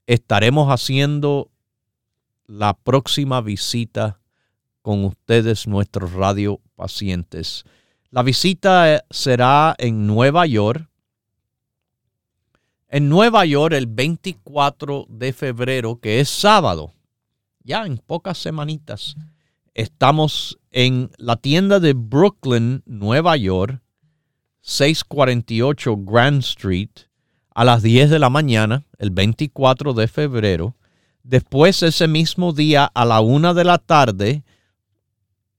estaremos 0.07 0.69
haciendo 0.69 1.51
la 2.47 2.75
próxima 2.75 3.41
visita 3.41 4.21
con 4.81 5.05
ustedes, 5.05 5.67
nuestros 5.67 6.13
radio 6.13 6.61
pacientes. 6.75 7.65
La 8.11 8.23
visita 8.23 8.95
eh, 8.95 9.01
será 9.11 9.75
en 9.79 10.07
Nueva 10.07 10.47
York. 10.47 10.89
En 12.89 13.09
Nueva 13.09 13.47
York 13.47 13.75
el 13.75 13.87
24 13.87 15.07
de 15.09 15.33
febrero, 15.33 15.99
que 16.01 16.21
es 16.21 16.29
sábado 16.29 16.93
ya 17.65 17.87
en 17.87 17.99
pocas 17.99 18.39
semanitas, 18.39 19.15
estamos 19.75 20.59
en 20.73 21.11
la 21.19 21.37
tienda 21.37 21.81
de 21.81 21.93
Brooklyn, 21.93 22.83
Nueva 22.87 23.37
York, 23.37 23.81
648 24.63 25.97
Grand 25.99 26.41
Street, 26.41 26.91
a 27.55 27.65
las 27.65 27.83
10 27.83 28.11
de 28.11 28.19
la 28.19 28.31
mañana, 28.31 28.87
el 28.99 29.11
24 29.11 29.93
de 29.93 30.09
febrero. 30.09 30.75
Después, 31.23 31.83
ese 31.83 32.09
mismo 32.09 32.53
día, 32.53 32.87
a 32.87 33.05
la 33.05 33.21
1 33.21 33.53
de 33.53 33.65
la 33.65 33.79
tarde, 33.79 34.45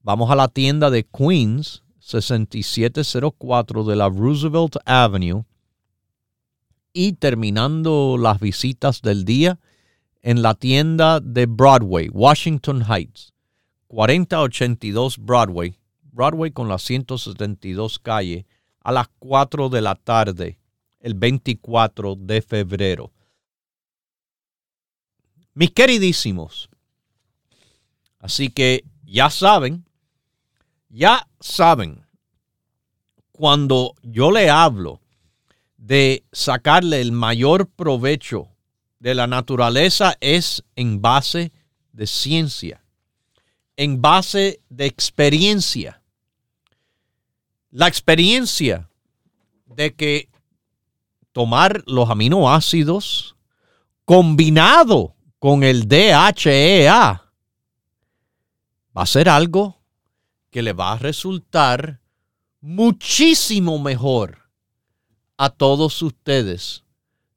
vamos 0.02 0.30
a 0.30 0.34
la 0.34 0.48
tienda 0.48 0.90
de 0.90 1.04
Queens, 1.04 1.84
6704 2.00 3.84
de 3.84 3.96
la 3.96 4.08
Roosevelt 4.08 4.76
Avenue. 4.84 5.44
Y 6.92 7.14
terminando 7.14 8.16
las 8.18 8.40
visitas 8.40 9.00
del 9.00 9.24
día, 9.24 9.60
en 10.22 10.42
la 10.42 10.54
tienda 10.54 11.20
de 11.20 11.46
Broadway, 11.46 12.08
Washington 12.08 12.84
Heights, 12.88 13.33
4082 13.94 15.18
Broadway, 15.18 15.78
Broadway 16.02 16.50
con 16.50 16.68
la 16.68 16.78
172 16.78 18.00
calle, 18.00 18.44
a 18.80 18.90
las 18.90 19.06
4 19.20 19.68
de 19.68 19.80
la 19.80 19.94
tarde, 19.94 20.58
el 20.98 21.14
24 21.14 22.16
de 22.16 22.42
febrero. 22.42 23.12
Mis 25.54 25.70
queridísimos, 25.70 26.68
así 28.18 28.50
que 28.50 28.84
ya 29.04 29.30
saben, 29.30 29.84
ya 30.88 31.28
saben, 31.38 32.04
cuando 33.30 33.94
yo 34.02 34.32
le 34.32 34.50
hablo 34.50 35.00
de 35.76 36.24
sacarle 36.32 37.00
el 37.00 37.12
mayor 37.12 37.68
provecho 37.68 38.48
de 38.98 39.14
la 39.14 39.28
naturaleza 39.28 40.16
es 40.20 40.64
en 40.74 41.00
base 41.00 41.52
de 41.92 42.08
ciencia, 42.08 42.83
en 43.76 44.00
base 44.00 44.60
de 44.68 44.86
experiencia. 44.86 46.02
La 47.70 47.88
experiencia 47.88 48.88
de 49.66 49.94
que 49.94 50.28
tomar 51.32 51.82
los 51.86 52.10
aminoácidos 52.10 53.36
combinado 54.04 55.16
con 55.38 55.64
el 55.64 55.88
DHEA 55.88 57.32
va 58.96 59.02
a 59.02 59.06
ser 59.06 59.28
algo 59.28 59.80
que 60.50 60.62
le 60.62 60.72
va 60.72 60.92
a 60.92 60.98
resultar 60.98 62.00
muchísimo 62.60 63.78
mejor 63.78 64.50
a 65.36 65.50
todos 65.50 66.00
ustedes 66.02 66.84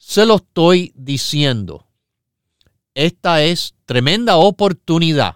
se 0.08 0.26
lo 0.26 0.36
estoy 0.36 0.94
diciendo. 0.96 1.86
Esta 2.94 3.44
es 3.44 3.76
tremenda 3.86 4.38
oportunidad. 4.38 5.36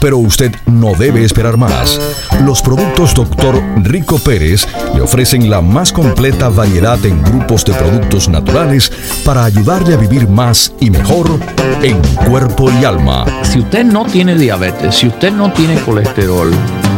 Pero 0.00 0.18
usted 0.18 0.54
no 0.66 0.94
debe 0.94 1.24
esperar 1.24 1.56
más. 1.56 2.00
Los 2.44 2.62
productos 2.62 3.14
Dr. 3.14 3.60
Rico 3.82 4.18
Pérez 4.18 4.66
le 4.94 5.00
ofrecen 5.00 5.50
la 5.50 5.60
más 5.60 5.92
completa 5.92 6.48
variedad 6.48 7.04
en 7.04 7.22
grupos 7.22 7.64
de 7.64 7.74
productos 7.74 8.28
naturales 8.28 8.92
para 9.24 9.44
ayudarle 9.44 9.94
a 9.94 9.96
vivir 9.96 10.28
más 10.28 10.72
y 10.80 10.90
mejor 10.90 11.38
en 11.82 12.00
cuerpo 12.28 12.70
y 12.70 12.84
alma. 12.84 13.24
Si 13.42 13.58
usted 13.60 13.84
no 13.84 14.04
tiene 14.04 14.36
diabetes, 14.36 14.94
si 14.96 15.08
usted 15.08 15.32
no 15.32 15.52
tiene 15.52 15.80
colesterol, 15.80 16.50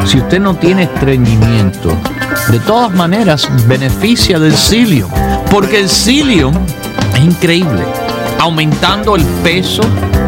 si 0.07 0.19
usted 0.19 0.41
no 0.41 0.55
tiene 0.57 0.85
estreñimiento, 0.85 1.97
de 2.51 2.59
todas 2.61 2.93
maneras 2.93 3.49
beneficia 3.67 4.39
del 4.39 4.55
psyllium, 4.55 5.11
porque 5.51 5.81
el 5.81 5.89
psyllium 5.89 6.55
es 7.15 7.21
increíble, 7.21 7.83
aumentando 8.39 9.17
el 9.17 9.25
peso 9.43 9.83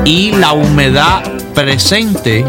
y 0.05 0.33
la 0.33 0.53
humedad 0.53 1.32
presente 1.55 2.45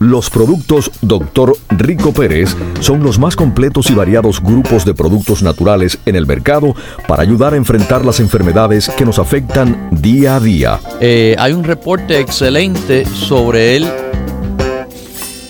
Los 0.00 0.28
productos 0.28 0.90
Dr. 1.02 1.52
Rico 1.68 2.12
Pérez 2.12 2.56
son 2.80 3.04
los 3.04 3.20
más 3.20 3.36
completos 3.36 3.90
y 3.90 3.94
variados 3.94 4.42
grupos 4.42 4.84
de 4.84 4.92
productos 4.92 5.44
naturales 5.44 6.00
en 6.04 6.16
el 6.16 6.26
mercado 6.26 6.74
para 7.06 7.22
ayudar 7.22 7.54
a 7.54 7.56
enfrentar 7.56 8.04
las 8.04 8.18
enfermedades 8.18 8.88
que 8.88 9.04
nos 9.04 9.20
afectan 9.20 9.88
día 9.92 10.34
a 10.34 10.40
día. 10.40 10.80
Eh, 11.00 11.36
hay 11.38 11.52
un 11.52 11.62
reporte 11.62 12.18
excelente 12.18 13.06
sobre 13.06 13.76
él 13.76 13.86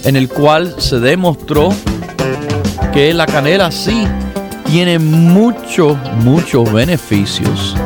en 0.04 0.16
el 0.16 0.28
cual 0.28 0.74
se 0.78 0.98
demostró 0.98 1.70
que 2.92 3.14
la 3.14 3.26
canela 3.26 3.70
sí 3.70 4.06
tiene 4.66 4.98
muchos, 4.98 5.96
muchos 6.22 6.72
beneficios 6.72 7.76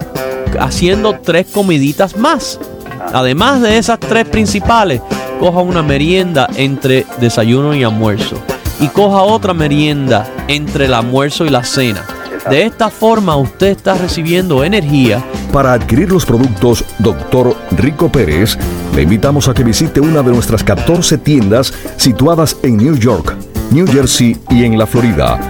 haciendo 0.59 1.18
tres 1.20 1.46
comiditas 1.53 2.16
más. 2.16 2.59
Además 3.12 3.61
de 3.61 3.76
esas 3.76 4.00
tres 4.00 4.26
principales, 4.26 5.03
coja 5.40 5.61
una 5.61 5.83
merienda 5.83 6.48
entre 6.57 7.05
desayuno 7.20 7.74
y 7.74 7.85
almuerzo 7.85 8.37
y 8.81 8.88
coja 8.88 9.24
otra 9.24 9.53
merienda 9.53 10.26
entre 10.48 10.87
el 10.87 10.94
almuerzo 10.94 11.44
y 11.44 11.50
la 11.50 11.64
cena 11.64 12.03
de 12.48 12.64
esta 12.64 12.90
forma 12.90 13.37
usted 13.37 13.68
está 13.68 13.94
recibiendo 13.94 14.64
energía. 14.64 15.22
Para 15.52 15.72
adquirir 15.72 16.12
los 16.12 16.24
productos 16.24 16.84
Dr. 17.00 17.56
Rico 17.72 18.08
Pérez, 18.10 18.56
le 18.94 19.02
invitamos 19.02 19.48
a 19.48 19.54
que 19.54 19.64
visite 19.64 19.98
una 20.00 20.22
de 20.22 20.30
nuestras 20.30 20.62
14 20.62 21.18
tiendas 21.18 21.74
situadas 21.96 22.56
en 22.62 22.76
New 22.76 22.94
York, 22.96 23.34
New 23.72 23.84
Jersey 23.86 24.40
y 24.48 24.62
en 24.64 24.78
la 24.78 24.86
Florida. 24.86 25.40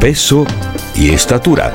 peso 0.00 0.44
y 0.94 1.10
estatura. 1.10 1.72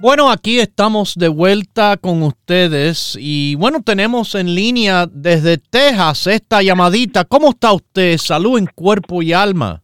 Bueno, 0.00 0.30
aquí 0.30 0.60
estamos 0.60 1.14
de 1.16 1.28
vuelta 1.28 1.96
con 1.96 2.22
ustedes 2.22 3.18
y 3.20 3.56
bueno, 3.56 3.82
tenemos 3.82 4.34
en 4.36 4.54
línea 4.54 5.06
desde 5.10 5.58
Texas 5.58 6.28
esta 6.28 6.62
llamadita. 6.62 7.24
¿Cómo 7.24 7.50
está 7.50 7.72
usted? 7.72 8.16
Salud 8.16 8.58
en 8.58 8.66
cuerpo 8.66 9.22
y 9.22 9.32
alma. 9.32 9.82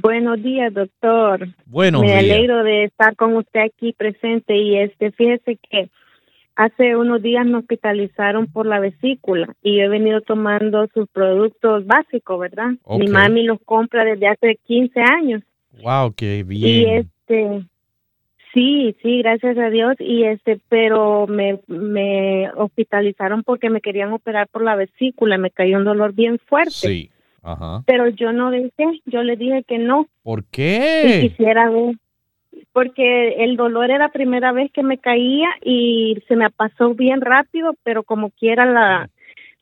Buenos 0.00 0.42
días, 0.42 0.72
doctor. 0.72 1.48
Buenos 1.66 2.02
Me 2.02 2.08
días. 2.08 2.18
alegro 2.18 2.62
de 2.64 2.84
estar 2.84 3.16
con 3.16 3.36
usted 3.36 3.60
aquí 3.60 3.92
presente 3.92 4.56
y 4.56 4.78
este, 4.78 5.10
fíjese 5.12 5.56
que 5.68 5.88
hace 6.56 6.96
unos 6.96 7.22
días 7.22 7.46
me 7.46 7.56
hospitalizaron 7.58 8.46
por 8.46 8.66
la 8.66 8.78
vesícula 8.80 9.54
y 9.62 9.76
yo 9.78 9.84
he 9.84 9.88
venido 9.88 10.20
tomando 10.20 10.86
sus 10.94 11.08
productos 11.08 11.86
básicos, 11.86 12.38
¿verdad? 12.38 12.72
Mi 12.88 13.06
mami 13.08 13.44
los 13.44 13.58
compra 13.64 14.04
desde 14.04 14.28
hace 14.28 14.56
15 14.66 15.00
años 15.00 15.42
Wow, 15.82 16.12
qué 16.14 16.38
y 16.40 16.42
bien. 16.42 16.88
este 17.28 17.64
sí, 18.52 18.94
sí, 19.02 19.18
gracias 19.22 19.56
a 19.56 19.70
Dios 19.70 19.94
y 20.00 20.24
este, 20.24 20.60
pero 20.68 21.26
me 21.26 21.60
me 21.68 22.50
hospitalizaron 22.56 23.42
porque 23.44 23.70
me 23.70 23.80
querían 23.80 24.12
operar 24.12 24.48
por 24.48 24.62
la 24.62 24.74
vesícula, 24.76 25.38
me 25.38 25.50
cayó 25.50 25.78
un 25.78 25.84
dolor 25.84 26.12
bien 26.12 26.38
fuerte. 26.38 26.70
Sí. 26.72 27.10
Ajá. 27.42 27.82
Pero 27.86 28.08
yo 28.08 28.32
no 28.32 28.50
dejé, 28.50 29.00
yo 29.06 29.22
le 29.22 29.36
dije 29.36 29.64
que 29.66 29.78
no, 29.78 30.06
¿Por 30.22 30.40
y 30.40 30.44
qué? 30.50 31.18
quisiera 31.22 31.70
ver 31.70 31.96
porque 32.72 33.44
el 33.44 33.56
dolor 33.56 33.86
era 33.86 33.98
la 33.98 34.08
primera 34.10 34.52
vez 34.52 34.70
que 34.72 34.82
me 34.82 34.98
caía 34.98 35.48
y 35.62 36.18
se 36.28 36.36
me 36.36 36.50
pasó 36.50 36.94
bien 36.94 37.20
rápido 37.20 37.74
pero 37.82 38.02
como 38.02 38.30
quiera 38.30 38.64
la 38.64 39.10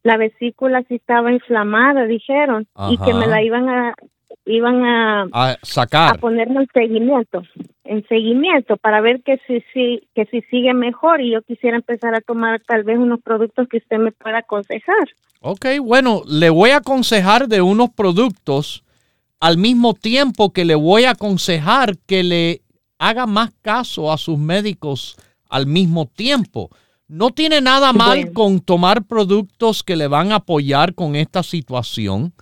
la 0.03 0.17
vesícula 0.17 0.83
sí 0.89 0.97
estaba 0.97 1.33
inflamada 1.33 2.07
dijeron 2.07 2.67
y 2.91 2.99
que 2.99 3.15
me 3.15 3.27
la 3.27 3.43
iban 3.43 3.69
a 3.69 3.95
iban 4.47 4.85
a, 4.85 5.23
A 5.33 5.51
a 5.53 5.59
sacar. 5.63 6.19
ponerme 6.21 6.61
en 6.63 6.69
seguimiento 6.73 7.43
en 7.85 8.07
seguimiento 8.07 8.77
para 8.77 9.01
ver 9.01 9.23
que 9.23 9.39
si, 9.47 9.63
si 9.73 10.07
que 10.15 10.27
si 10.27 10.43
sigue 10.51 10.75
mejor 10.75 11.21
y 11.23 11.33
yo 11.33 11.43
quisiera 11.43 11.77
empezar 11.77 12.15
a 12.15 12.21
tomar 12.21 12.61
tal 12.67 12.85
vez 12.85 12.99
unos 12.99 13.21
productos 13.23 13.67
que 13.69 13.79
usted 13.79 13.99
me 13.99 14.13
pueda 14.13 14.39
aconsejar 14.39 15.09
Ok, 15.41 15.67
bueno, 15.83 16.23
le 16.29 16.51
voy 16.51 16.71
a 16.71 16.79
aconsejar 16.79 17.47
de 17.49 17.63
unos 17.63 17.91
productos 17.91 18.83
al 19.41 19.57
mismo 19.57 19.95
tiempo 19.95 20.53
que 20.53 20.65
le 20.65 20.75
voy 20.75 21.05
a 21.05 21.13
aconsejar 21.13 21.97
que 22.07 22.25
le 22.25 22.61
haga 22.99 23.27
más 23.27 23.53
caso 23.63 24.11
a 24.13 24.19
sus 24.19 24.37
médicos 24.37 25.17
al 25.49 25.67
mismo 25.67 26.07
tiempo. 26.07 26.71
No 27.07 27.31
tiene 27.31 27.61
nada 27.61 27.93
mal 27.93 28.19
Bueno. 28.19 28.33
con 28.35 28.61
tomar 28.61 29.05
productos 29.05 29.85
que 29.85 29.95
le 29.97 30.09
van 30.09 30.33
a 30.33 30.37
apoyar 30.37 30.95
con 30.95 31.15
esta 31.15 31.45
situación, 31.45 32.33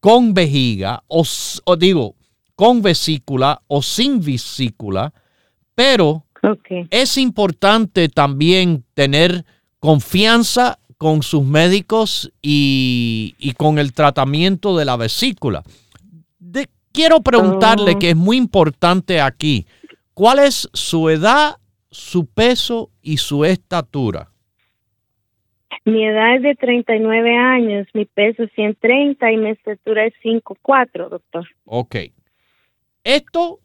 con 0.00 0.32
vejiga, 0.34 1.02
o, 1.08 1.24
digo, 1.76 2.14
con 2.56 2.82
vesícula 2.82 3.62
o 3.66 3.82
sin 3.82 4.20
vesícula, 4.20 5.12
pero 5.74 6.24
okay 6.42 6.86
es 6.90 7.16
importante 7.18 8.08
también 8.08 8.84
tener 8.94 9.44
confianza 9.78 10.78
con 10.98 11.22
sus 11.22 11.44
médicos 11.44 12.30
y, 12.42 13.34
y 13.38 13.52
con 13.52 13.78
el 13.78 13.92
tratamiento 13.92 14.76
de 14.76 14.84
la 14.84 14.96
vesícula. 14.96 15.62
De- 16.38 16.68
quiero 16.92 17.20
preguntarle 17.22 17.92
Oh. 17.94 17.98
que 17.98 18.10
es 18.10 18.16
muy 18.16 18.36
importante 18.36 19.20
aquí, 19.20 19.66
¿cuál 20.14 20.40
es 20.40 20.68
su 20.74 21.08
edad, 21.08 21.56
su 21.90 22.26
peso 22.26 22.90
y 23.00 23.16
su 23.18 23.44
estatura? 23.44 24.30
Mi 25.84 26.04
edad 26.04 26.36
es 26.36 26.42
de 26.42 26.54
39 26.54 27.36
años, 27.36 27.86
mi 27.94 28.04
peso 28.04 28.42
es 28.42 28.50
130 28.54 29.32
y 29.32 29.36
mi 29.36 29.50
estatura 29.50 30.04
es 30.04 30.14
5'4", 30.22 31.08
doctor. 31.08 31.46
Ok. 31.64 31.96
Esto 33.04 33.60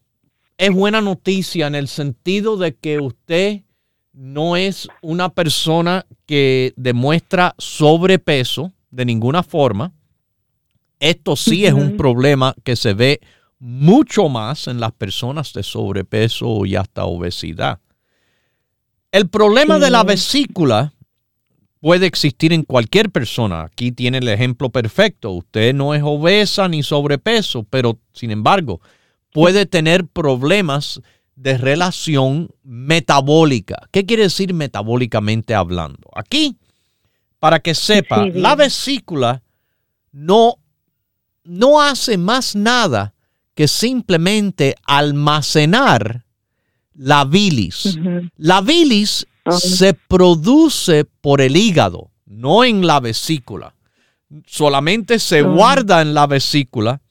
es 0.58 0.72
buena 0.72 1.02
noticia 1.02 1.68
en 1.68 1.76
el 1.76 1.88
sentido 1.88 2.58
de 2.58 2.76
que 2.76 3.00
usted 3.00 3.62
no 4.14 4.56
es 4.56 4.88
una 5.02 5.30
persona 5.30 6.06
que 6.26 6.74
demuestra 6.78 7.54
sobrepeso 7.58 8.72
de 8.90 9.06
ninguna 9.06 9.44
forma. 9.44 9.92
Esto 11.00 11.36
sí 11.36 11.66
es 11.66 11.74
un 11.74 11.98
problema 11.98 12.56
que 12.64 12.78
se 12.78 12.94
ve 12.94 13.20
mucho 13.60 14.30
más 14.30 14.68
en 14.68 14.80
las 14.80 14.94
personas 14.94 15.52
de 15.54 15.64
sobrepeso 15.64 16.66
y 16.66 16.78
hasta 16.78 17.04
obesidad. 17.06 17.80
El 19.12 19.30
problema 19.30 19.80
de 19.80 19.92
la 19.92 20.02
Sí. 20.02 20.08
vesícula 20.08 20.94
puede 21.86 22.08
existir 22.08 22.52
en 22.52 22.64
cualquier 22.64 23.12
persona. 23.12 23.62
Aquí 23.62 23.92
tiene 23.92 24.18
el 24.18 24.28
ejemplo 24.28 24.72
perfecto. 24.72 25.30
Usted 25.30 25.72
no 25.72 25.94
es 25.94 26.02
obesa 26.04 26.68
ni 26.68 26.82
sobrepeso, 26.82 27.62
pero 27.70 28.00
sin 28.12 28.32
embargo 28.32 28.82
puede 29.32 29.68
tener 29.68 30.08
problemas 30.08 31.00
de 31.36 31.60
relación 31.60 32.50
metabólica. 32.64 33.88
¿Qué 33.92 34.04
quiere 34.04 34.24
decir 34.24 34.52
metabólicamente 34.56 35.54
hablando? 35.54 36.10
Aquí, 36.16 36.58
para 37.38 37.60
que 37.60 37.76
sepa, 37.76 38.24
Sí, 38.24 38.32
la 38.34 38.56
vesícula 38.56 39.44
no, 40.12 40.56
no 41.44 41.84
hace 41.84 42.18
más 42.18 42.56
nada 42.56 43.14
que 43.54 43.68
simplemente 43.68 44.74
almacenar 44.88 46.26
la 46.96 47.26
bilis. 47.26 47.96
La 48.38 48.62
bilis 48.62 49.28
Se 49.52 49.94
produce 49.94 51.06
por 51.06 51.42
el 51.42 51.56
hígado, 51.56 52.12
no 52.26 52.64
en 52.64 52.86
la 52.88 53.00
vesícula. 53.00 53.76
Solamente 54.48 55.20
se 55.20 55.42
guarda 55.44 56.02
en 56.02 56.14
la 56.14 56.26
vesícula. 56.28 57.02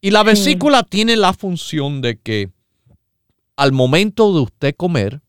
Y 0.00 0.10
la 0.10 0.20
Sí. 0.20 0.26
vesícula 0.26 0.82
tiene 0.82 1.16
la 1.16 1.32
función 1.32 2.00
de 2.00 2.18
que 2.18 2.50
al 3.56 3.72
momento 3.72 4.34
de 4.34 4.40
usted 4.40 4.74
comer, 4.76 5.20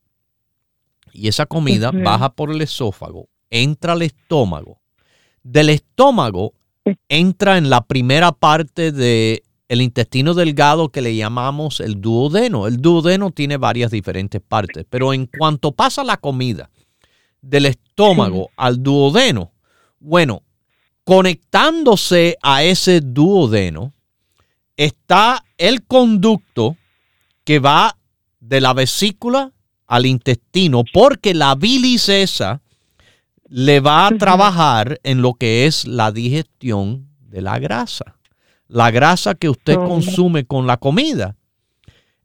y 1.14 1.28
esa 1.28 1.46
comida 1.46 1.92
baja 1.92 2.30
por 2.34 2.52
el 2.52 2.62
esófago, 2.62 3.30
entra 3.50 3.94
al 3.94 4.02
estómago. 4.02 4.82
Del 5.44 5.70
estómago 5.70 6.54
entra 7.08 7.58
en 7.58 7.70
la 7.70 7.82
primera 7.86 8.32
parte 8.32 8.92
de 8.92 9.44
el 9.70 9.82
intestino 9.82 10.34
delgado 10.34 10.90
que 10.90 11.02
le 11.02 11.16
llamamos 11.16 11.80
el 11.80 12.00
duodeno. 12.00 12.68
El 12.68 12.78
duodeno 12.78 13.32
tiene 13.32 13.58
varias 13.58 13.92
diferentes 13.92 14.42
partes, 14.42 14.86
pero 14.90 15.14
en 15.14 15.28
cuanto 15.28 15.74
pasa 15.74 16.04
la 16.04 16.18
comida 16.18 16.70
del 17.42 17.66
estómago 17.66 18.50
al 18.56 18.82
duodeno, 18.82 19.52
bueno, 20.00 20.44
conectándose 21.04 22.38
a 22.42 22.64
ese 22.64 23.02
duodeno 23.02 23.94
está 24.76 25.44
el 25.58 25.84
conducto 25.84 26.78
que 27.44 27.60
va 27.60 27.98
de 28.40 28.62
la 28.62 28.74
vesícula 28.74 29.52
al 29.88 30.06
intestino, 30.06 30.84
porque 30.94 31.34
la 31.34 31.56
bilis 31.56 32.10
esa 32.10 32.62
le 33.50 33.80
va 33.80 34.08
a 34.08 34.18
trabajar 34.18 35.00
en 35.04 35.22
lo 35.22 35.34
que 35.34 35.66
es 35.66 35.88
la 35.88 36.12
digestión 36.12 37.08
de 37.22 37.42
la 37.42 37.58
grasa. 37.60 38.17
La 38.68 38.92
grasa 38.92 39.36
que 39.36 39.50
usted 39.50 39.78
Oh. 39.78 39.88
consume 39.88 40.46
con 40.46 40.68
la 40.68 40.78
comida 40.78 41.36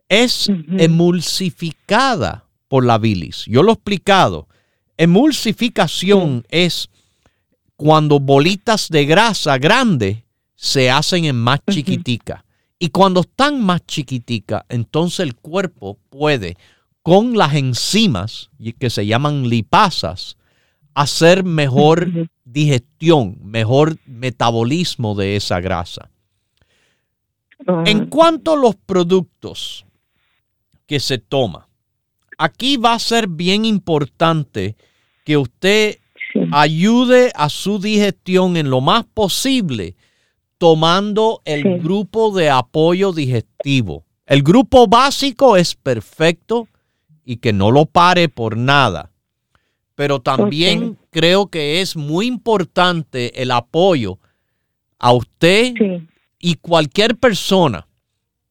es 0.09 0.51
emulsificada 0.79 2.45
por 2.69 2.85
la 2.85 2.99
bilis. 2.99 3.45
Yo 3.47 3.63
lo 3.63 3.71
he 3.71 3.75
explicado. 3.75 4.49
Emulsificación 4.97 6.45
es 6.49 6.89
cuando 7.77 8.21
bolitas 8.21 8.89
de 8.89 9.07
grasa 9.07 9.59
grande 9.59 10.25
se 10.55 10.91
hacen 10.91 11.25
en 11.25 11.37
más 11.37 11.61
chiquitica. 11.71 12.45
Y 12.79 12.89
cuando 12.91 13.21
están 13.21 13.61
más 13.63 13.85
chiquitica, 13.87 14.67
entonces 14.69 15.21
el 15.21 15.35
cuerpo 15.37 15.99
puede, 16.11 16.57
con 17.03 17.37
las 17.37 17.55
enzimas 17.55 18.51
que 18.79 18.91
se 18.91 19.07
llaman 19.07 19.49
lipasas, 19.49 20.37
hacer 20.95 21.43
mejor 21.45 22.29
digestión, 22.45 23.39
mejor 23.43 23.97
metabolismo 24.07 25.15
de 25.15 25.37
esa 25.37 25.61
grasa. 25.61 26.11
En 27.87 28.07
cuanto 28.07 28.55
a 28.55 28.57
los 28.57 28.77
productos 28.77 29.85
que 30.87 31.01
se 31.01 31.19
toma, 31.19 31.69
aquí 32.39 32.77
va 32.77 32.95
a 32.95 32.99
ser 32.99 33.29
bien 33.29 33.65
importante 33.65 34.77
que 35.25 35.37
usted 35.37 35.99
ayude 36.51 37.31
a 37.35 37.49
su 37.49 37.79
digestión 37.79 38.57
en 38.57 38.71
lo 38.71 38.81
más 38.81 39.05
posible 39.05 39.97
tomando 40.59 41.43
el 41.45 41.81
grupo 41.81 42.31
de 42.31 42.49
apoyo 42.49 43.13
digestivo. 43.13 44.05
El 44.27 44.43
grupo 44.43 44.87
básico 44.87 45.57
es 45.57 45.75
perfecto 45.75 46.69
y 47.25 47.37
que 47.37 47.53
no 47.53 47.71
lo 47.71 47.87
pare 47.87 48.29
por 48.29 48.57
nada. 48.57 49.11
Pero 49.95 50.21
también 50.21 50.99
creo 51.11 51.49
que 51.49 51.81
es 51.81 51.97
muy 51.97 52.27
importante 52.27 53.43
el 53.43 53.51
apoyo 53.51 54.19
a 54.99 55.13
usted 55.13 55.75
y 56.43 56.57
cualquier 56.57 57.17
persona 57.17 57.87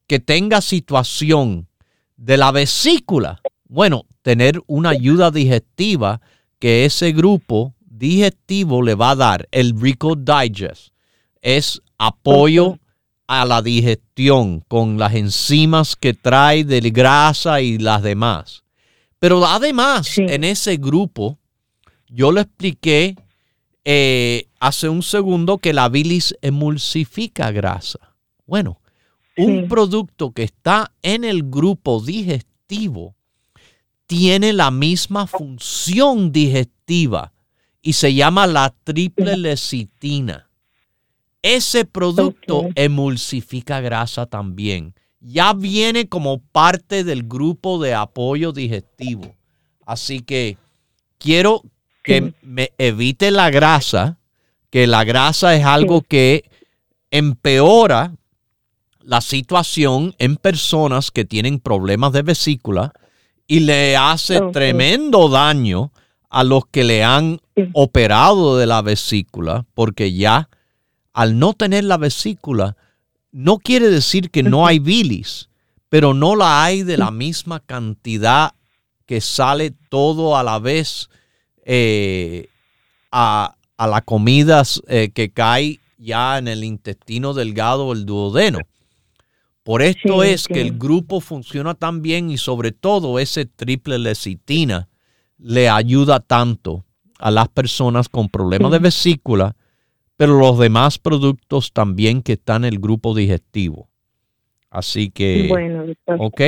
que 0.08 0.20
tenga 0.20 0.62
situación 0.62 1.68
de 2.16 2.38
la 2.38 2.52
vesícula. 2.52 3.42
Bueno, 3.68 4.06
tener 4.24 4.60
una 4.66 4.90
ayuda 4.90 5.30
digestiva 5.30 6.22
que 6.58 6.86
ese 6.86 7.12
grupo 7.12 7.76
digestivo 7.86 8.82
le 8.82 8.96
va 8.96 9.12
a 9.12 9.16
dar. 9.16 9.48
El 9.52 9.80
Rico 9.80 10.16
Digest 10.16 10.94
es 11.42 11.82
apoyo 11.98 12.80
a 13.28 13.46
la 13.46 13.62
digestión 13.62 14.62
con 14.68 14.98
las 14.98 15.14
enzimas 15.14 15.96
que 15.96 16.14
trae 16.14 16.64
de 16.64 16.80
grasa 16.92 17.62
y 17.62 17.78
las 17.78 18.02
demás. 18.04 18.64
Pero 19.20 19.46
además, 19.46 20.18
en 20.18 20.44
ese 20.44 20.78
grupo, 20.78 21.38
yo 22.08 22.32
le 22.32 22.42
expliqué 22.42 23.16
eh, 23.84 24.48
hace 24.60 24.90
un 24.90 25.02
segundo 25.02 25.58
que 25.58 25.74
la 25.74 25.90
bilis 25.90 26.36
emulsifica 26.42 27.52
grasa. 27.52 28.16
Bueno, 28.46 28.80
un 29.38 29.68
producto 29.68 30.32
que 30.32 30.44
está 30.44 30.92
en 31.02 31.24
el 31.24 31.50
grupo 31.50 32.02
digestivo 32.02 33.16
tiene 34.06 34.54
la 34.54 34.72
misma 34.72 35.26
función 35.26 36.32
digestiva 36.32 37.32
y 37.82 37.94
se 37.94 38.14
llama 38.14 38.46
la 38.46 38.74
triple 38.84 39.38
lecitina. 39.38 40.50
Ese 41.42 41.86
producto 41.86 42.70
emulsifica 42.76 43.80
grasa 43.82 44.26
también. 44.28 44.94
Ya 45.20 45.54
viene 45.54 46.08
como 46.08 46.40
parte 46.40 47.04
del 47.04 47.24
grupo 47.24 47.82
de 47.82 47.94
apoyo 47.96 48.52
digestivo. 48.52 49.34
Así 49.86 50.20
que 50.20 50.58
quiero 51.18 51.64
que 52.12 52.34
me 52.42 52.72
evite 52.78 53.32
la 53.32 53.50
grasa, 53.50 54.18
que 54.70 54.88
la 54.88 55.04
grasa 55.04 55.56
es 55.56 55.66
algo 55.66 56.02
que 56.02 56.50
empeora 57.10 58.14
la 59.02 59.22
situación 59.22 60.16
en 60.18 60.38
personas 60.38 61.12
que 61.12 61.26
tienen 61.26 61.60
problemas 61.60 62.12
de 62.14 62.22
vesícula 62.22 62.94
y 63.48 63.62
le 63.62 63.98
hace 63.98 64.40
tremendo 64.54 65.30
daño 65.30 65.92
a 66.30 66.44
los 66.44 66.66
que 66.66 66.84
le 66.84 67.04
han 67.04 67.42
operado 67.74 68.58
de 68.58 68.66
la 68.66 68.82
vesícula, 68.82 69.66
porque 69.74 70.14
ya 70.14 70.50
al 71.14 71.38
no 71.38 71.54
tener 71.54 71.84
la 71.84 71.98
vesícula, 71.98 72.78
no 73.32 73.58
quiere 73.58 73.90
decir 73.90 74.32
que 74.32 74.44
no 74.44 74.66
hay 74.66 74.80
bilis, 74.80 75.50
pero 75.90 76.14
no 76.14 76.36
la 76.36 76.64
hay 76.64 76.84
de 76.84 76.98
la 76.98 77.12
misma 77.12 77.60
cantidad 77.60 78.54
que 79.06 79.20
sale 79.20 79.72
todo 79.90 80.38
a 80.38 80.44
la 80.44 80.60
vez 80.60 81.10
eh, 81.74 82.50
a, 83.14 83.56
a 83.78 83.88
la 83.88 84.02
comida 84.02 84.64
eh, 84.90 85.12
que 85.14 85.32
cae 85.32 85.80
ya 85.98 86.38
en 86.38 86.50
el 86.50 86.66
intestino 86.66 87.34
delgado 87.34 87.88
o 87.88 87.94
el 87.94 88.06
duodeno. 88.06 88.60
Por 89.64 89.82
esto 89.82 90.22
es 90.22 90.50
que 90.50 90.60
el 90.60 90.78
grupo 90.78 91.22
funciona 91.22 91.74
tan 91.74 92.02
bien 92.02 92.30
y 92.30 92.38
sobre 92.38 92.74
todo 92.74 93.20
ese 93.20 93.46
triple 93.46 94.00
lecitina 94.00 94.90
le 95.38 95.70
ayuda 95.70 96.20
tanto 96.20 96.84
a 97.20 97.32
las 97.32 97.48
personas 97.48 98.10
con 98.10 98.28
problemas 98.28 98.72
de 98.72 98.80
vesícula 98.80 99.56
pero 100.18 100.38
los 100.38 100.60
demás 100.60 101.00
productos 101.00 101.74
también 101.74 102.22
que 102.22 102.34
están 102.34 102.64
en 102.64 102.74
el 102.74 102.80
grupo 102.80 103.16
digestivo. 103.16 103.90
Así 104.70 105.10
que, 105.10 105.48
bueno, 105.50 105.86
ok, 106.20 106.42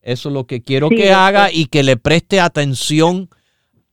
eso 0.00 0.28
es 0.28 0.32
lo 0.32 0.46
que 0.46 0.62
quiero 0.62 0.88
que 0.88 1.10
haga 1.10 1.50
y 1.50 1.66
que 1.66 1.82
le 1.82 1.96
preste 1.96 2.38
atención 2.38 3.28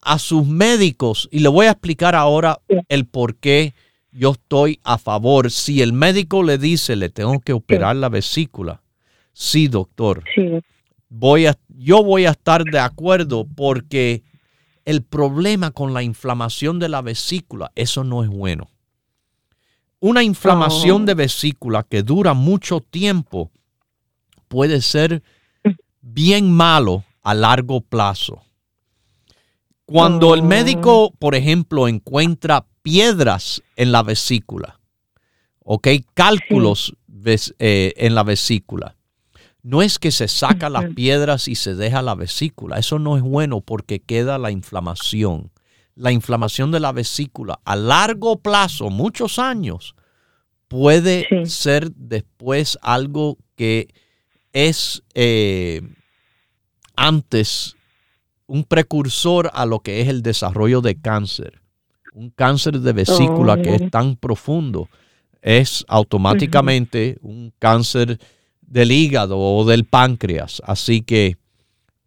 a 0.08 0.20
sus 0.20 0.48
médicos. 0.48 1.30
Y 1.32 1.40
le 1.40 1.50
voy 1.50 1.68
a 1.68 1.72
explicar 1.72 2.16
ahora 2.16 2.60
el 2.90 3.06
por 3.06 3.36
qué 3.36 3.74
yo 4.12 4.32
estoy 4.32 4.80
a 4.84 4.98
favor. 4.98 5.52
Si 5.52 5.82
el 5.82 5.94
médico 5.94 6.44
le 6.44 6.58
dice, 6.58 6.96
le 6.96 7.10
tengo 7.10 7.40
que 7.40 7.54
operar 7.54 7.96
la 7.96 8.10
vesícula, 8.10 8.82
sí, 9.34 9.68
doctor. 9.68 10.24
Voy 11.10 11.46
a, 11.46 11.58
yo 11.70 12.04
voy 12.04 12.26
a 12.26 12.32
estar 12.32 12.64
de 12.64 12.80
acuerdo 12.80 13.46
porque 13.56 14.24
el 14.86 15.04
problema 15.04 15.72
con 15.72 15.94
la 15.94 16.04
inflamación 16.04 16.80
de 16.80 16.90
la 16.90 17.02
vesícula, 17.02 17.72
eso 17.76 18.04
no 18.04 18.24
es 18.24 18.30
bueno 18.30 18.70
una 20.00 20.24
inflamación 20.24 21.06
de 21.06 21.16
vesícula 21.16 21.84
que 21.84 22.04
dura 22.04 22.34
mucho 22.34 22.82
tiempo 22.82 23.52
puede 24.48 24.82
ser 24.82 25.24
bien 26.02 26.52
malo 26.52 27.04
a 27.24 27.34
largo 27.34 27.82
plazo. 27.82 28.42
Cuando 29.88 30.36
el 30.36 30.44
médico, 30.44 31.12
por 31.18 31.34
ejemplo, 31.34 31.88
encuentra 31.88 32.68
piedras 32.84 33.64
en 33.76 33.92
la 33.92 34.04
vesícula, 34.04 34.80
¿ok? 35.64 35.88
Cálculos 36.14 36.94
eh, 37.26 37.94
en 37.98 38.14
la 38.14 38.24
vesícula. 38.24 38.96
No 39.64 39.82
es 39.82 39.98
que 39.98 40.12
se 40.12 40.28
saca 40.28 40.70
las 40.70 40.94
piedras 40.94 41.48
y 41.48 41.56
se 41.56 41.74
deja 41.74 42.02
la 42.02 42.14
vesícula. 42.14 42.78
Eso 42.78 43.00
no 43.00 43.18
es 43.18 43.24
bueno 43.24 43.62
porque 43.62 44.00
queda 44.00 44.38
la 44.38 44.52
inflamación 44.52 45.52
la 45.98 46.12
inflamación 46.12 46.72
de 46.72 46.80
la 46.80 46.92
vesícula 46.92 47.60
a 47.66 47.76
largo 47.76 48.40
plazo, 48.40 48.90
muchos 48.90 49.40
años, 49.40 49.96
puede 50.68 51.28
ser 51.46 51.92
después 51.94 52.78
algo 52.82 53.38
que 53.56 53.88
es 54.54 55.04
eh, 55.16 55.82
antes 56.96 57.77
un 58.48 58.64
precursor 58.64 59.52
a 59.54 59.66
lo 59.66 59.80
que 59.80 60.02
es 60.02 60.08
el 60.08 60.24
desarrollo 60.24 60.82
de 60.82 61.00
cáncer. 61.00 61.62
Un 62.14 62.32
cáncer 62.32 62.80
de 62.80 62.94
vesícula 62.94 63.62
que 63.62 63.76
es 63.76 63.82
oh. 63.84 63.90
tan 63.90 64.16
profundo 64.16 64.90
es 65.42 65.86
automáticamente 65.88 67.18
un 67.22 67.54
cáncer 67.60 68.20
del 68.62 68.92
hígado 68.92 69.38
o 69.38 69.66
del 69.66 69.86
páncreas. 69.86 70.62
Así 70.66 71.02
que 71.02 71.38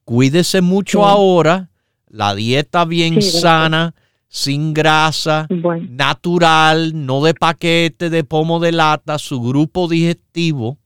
cuídese 0.05 0.63
mucho 0.63 1.07
ahora 1.07 1.71
la 2.09 2.35
dieta 2.35 2.85
bien 2.85 3.23
sana, 3.23 3.95
sin 4.29 4.75
grasa, 4.75 5.47
natural, 5.89 7.07
no 7.07 7.23
de 7.23 7.35
paquete, 7.35 8.11
de 8.11 8.25
pomo 8.25 8.59
de 8.61 8.73
lata, 8.73 9.19
su 9.19 9.41
grupo 9.41 9.89
digestivo. 9.89 10.79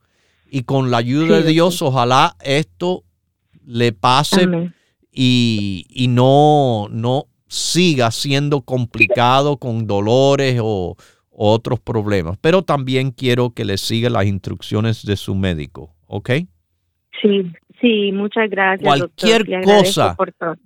Y 0.50 0.62
con 0.62 0.90
la 0.90 0.98
ayuda 0.98 1.40
de 1.40 1.50
Dios, 1.50 1.82
ojalá 1.82 2.36
esto 2.40 3.05
le 3.66 3.92
pase 3.92 4.46
y, 5.14 6.06
no, 6.08 6.88
no 6.90 7.26
siga 7.46 8.10
siendo 8.10 8.62
complicado 8.62 9.58
con 9.58 9.86
dolores 9.86 10.58
o, 10.60 10.96
o, 11.30 11.52
otros 11.52 11.80
problemas. 11.80 12.36
Pero 12.40 12.62
también 12.62 13.10
quiero 13.10 13.50
que 13.50 13.64
le 13.64 13.78
siga 13.78 14.10
las 14.10 14.26
instrucciones 14.26 15.04
de 15.04 15.16
su 15.16 15.34
médico, 15.34 15.94
¿ok? 16.06 16.30
Sí, 17.22 17.52
Sí, 17.80 18.12
muchas 18.12 18.48
gracias. 18.48 18.82
Cualquier 18.82 19.44
cosa 19.62 20.16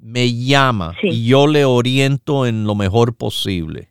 me 0.01 0.33
llama 0.33 0.95
y 1.03 1.27
yo 1.27 1.49
le 1.49 1.65
oriento 1.65 2.47
en 2.47 2.65
lo 2.65 2.77
mejor 2.77 3.17
posible. 3.17 3.89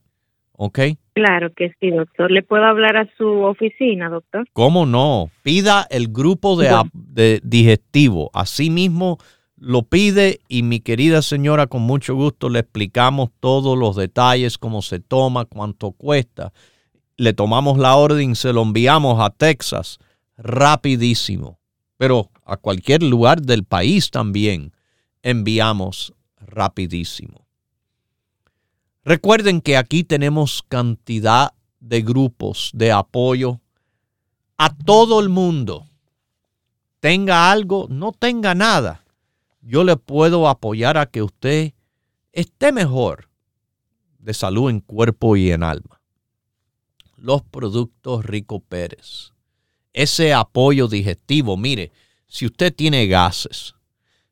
¿Ok? 0.53 0.79
Claro 1.13 1.51
que 1.53 1.73
sí, 1.79 1.91
doctor. 1.91 2.31
¿Le 2.31 2.41
puedo 2.41 2.63
hablar 2.63 2.95
a 2.95 3.07
su 3.17 3.27
oficina, 3.43 4.09
doctor? 4.09 4.47
¿Cómo 4.53 4.85
no? 4.85 5.29
Pida 5.43 5.85
el 5.89 6.07
grupo 6.07 6.55
de, 6.55 6.69
de 6.93 7.41
digestivo. 7.43 8.31
Así 8.33 8.69
mismo 8.69 9.17
lo 9.57 9.83
pide 9.83 10.39
y 10.47 10.61
mi 10.63 10.79
querida 10.79 11.21
señora, 11.21 11.67
con 11.67 11.81
mucho 11.81 12.15
gusto 12.15 12.49
le 12.49 12.59
explicamos 12.59 13.29
todos 13.39 13.77
los 13.77 13.95
detalles, 13.95 14.57
cómo 14.57 14.81
se 14.81 14.99
toma, 14.99 15.45
cuánto 15.45 15.91
cuesta. 15.91 16.53
Le 17.17 17.33
tomamos 17.33 17.79
la 17.79 17.95
orden, 17.95 18.35
se 18.35 18.53
lo 18.53 18.61
enviamos 18.61 19.19
a 19.19 19.31
Texas 19.31 19.97
rapidísimo. 20.37 21.59
Pero 21.97 22.29
a 22.45 22.57
cualquier 22.57 23.01
lugar 23.01 23.41
del 23.41 23.63
país 23.63 24.11
también 24.11 24.73
enviamos 25.23 26.13
rapidísimo. 26.39 27.47
Recuerden 29.03 29.61
que 29.61 29.75
aquí 29.75 30.03
tenemos 30.03 30.63
cantidad 30.67 31.53
de 31.79 32.01
grupos 32.03 32.69
de 32.75 32.91
apoyo 32.91 33.59
a 34.57 34.75
todo 34.75 35.19
el 35.19 35.29
mundo. 35.29 35.87
Tenga 36.99 37.51
algo, 37.51 37.87
no 37.89 38.11
tenga 38.11 38.53
nada. 38.53 39.03
Yo 39.67 39.83
le 39.83 39.97
puedo 39.97 40.47
apoyar 40.47 40.97
a 40.97 41.07
que 41.07 41.21
usted 41.21 41.73
esté 42.31 42.71
mejor 42.71 43.29
de 44.17 44.33
salud 44.33 44.69
en 44.69 44.79
cuerpo 44.79 45.35
y 45.35 45.51
en 45.51 45.61
alma. 45.61 46.01
Los 47.17 47.43
productos 47.43 48.23
Rico 48.25 48.61
Pérez. 48.61 49.33
Ese 49.91 50.33
apoyo 50.33 50.87
digestivo, 50.87 51.57
mire, 51.57 51.91
si 52.27 52.45
usted 52.45 52.73
tiene 52.73 53.07
gases, 53.07 53.75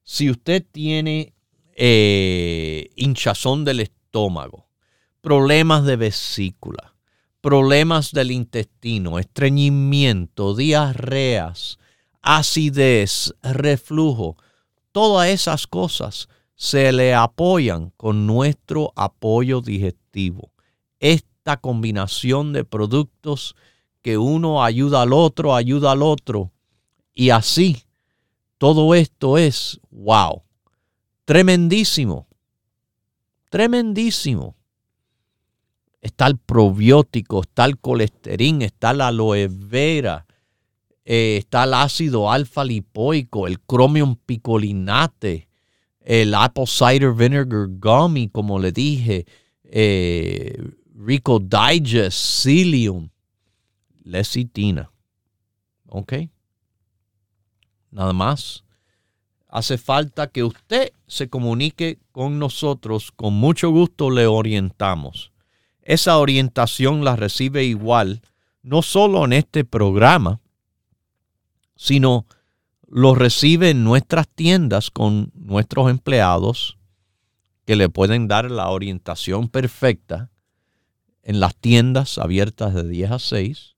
si 0.04 0.30
usted 0.30 0.66
tiene 0.72 1.34
eh, 1.76 2.92
hinchazón 2.96 3.66
del 3.66 3.82
estómago, 3.82 4.70
problemas 5.20 5.84
de 5.84 5.98
vesícula, 5.98 6.96
problemas 7.42 8.14
del 8.14 8.32
intestino, 8.32 9.20
estreñimiento, 9.20 10.56
diarreas, 10.56 11.78
acidez, 12.22 13.34
reflujo, 13.44 14.38
todas 14.96 15.28
esas 15.28 15.68
cosas 15.68 16.30
se 16.56 16.94
le 16.94 17.14
apoyan 17.14 17.92
con 17.98 18.26
nuestro 18.26 18.94
apoyo 18.96 19.60
digestivo. 19.60 20.54
Esta 21.02 21.58
combinación 21.58 22.54
de 22.54 22.64
productos 22.64 23.58
que 24.02 24.18
uno 24.18 24.64
ayuda 24.64 25.02
al 25.02 25.12
otro, 25.12 25.54
ayuda 25.54 25.92
al 25.92 26.02
otro, 26.02 26.54
y 27.14 27.32
así 27.32 27.84
todo 28.58 28.96
esto 28.96 29.38
es, 29.38 29.82
wow, 29.92 30.44
tremendísimo, 31.26 32.30
tremendísimo. 33.50 34.56
Está 36.00 36.28
el 36.28 36.38
probiótico, 36.38 37.42
está 37.42 37.66
el 37.66 37.78
colesterol, 37.80 38.62
está 38.62 38.94
la 38.94 39.08
aloe 39.08 39.50
vera, 39.50 40.26
eh, 41.06 41.38
está 41.38 41.66
el 41.66 41.76
ácido 41.76 42.32
alfa 42.32 42.64
lipoico, 42.64 43.46
el 43.46 43.60
cromium 43.60 44.16
picolinate, 44.16 45.48
el 46.02 46.34
apple 46.34 46.66
cider 46.66 47.14
vinegar 47.14 47.68
gummy, 47.70 48.28
como 48.30 48.60
le 48.60 48.72
dije, 48.72 49.26
eh, 49.64 50.58
Rico 50.96 51.40
Digest, 51.40 52.18
psyllium, 52.18 53.10
lecitina. 54.04 54.92
¿Ok? 55.88 56.14
Nada 57.92 58.14
más. 58.14 58.64
Hace 59.48 59.78
falta 59.78 60.28
que 60.28 60.44
usted 60.44 60.92
se 61.08 61.30
comunique 61.30 62.00
con 62.12 62.40
nosotros. 62.40 63.12
Con 63.12 63.36
mucho 63.36 63.70
gusto 63.70 64.10
le 64.10 64.28
orientamos. 64.28 65.32
Esa 65.82 66.18
orientación 66.18 67.06
la 67.06 67.16
recibe 67.16 67.64
igual, 67.64 68.22
no 68.64 68.82
solo 68.82 69.24
en 69.24 69.34
este 69.34 69.64
programa, 69.64 70.42
sino 71.76 72.26
lo 72.88 73.16
recibe 73.16 73.72
en 73.72 73.84
nuestras 73.84 74.28
tiendas 74.28 74.92
con 74.92 75.32
nuestros 75.34 75.90
empleados 75.90 76.78
que 77.66 77.76
le 77.76 77.90
pueden 77.90 78.28
dar 78.28 78.52
la 78.52 78.70
orientación 78.70 79.50
perfecta 79.50 80.30
en 81.24 81.40
las 81.40 81.56
tiendas 81.56 82.20
abiertas 82.20 82.74
de 82.74 82.88
10 82.88 83.12
a 83.12 83.20
6 83.20 83.76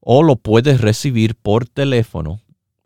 o 0.00 0.22
lo 0.22 0.36
puedes 0.36 0.80
recibir 0.80 1.34
por 1.36 1.68
teléfono 1.68 2.40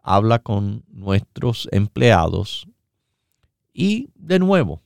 habla 0.03 0.41
con 0.41 0.83
nuestros 0.89 1.68
empleados 1.70 2.66
y 3.72 4.11
de 4.16 4.41
nuevo 4.41 4.83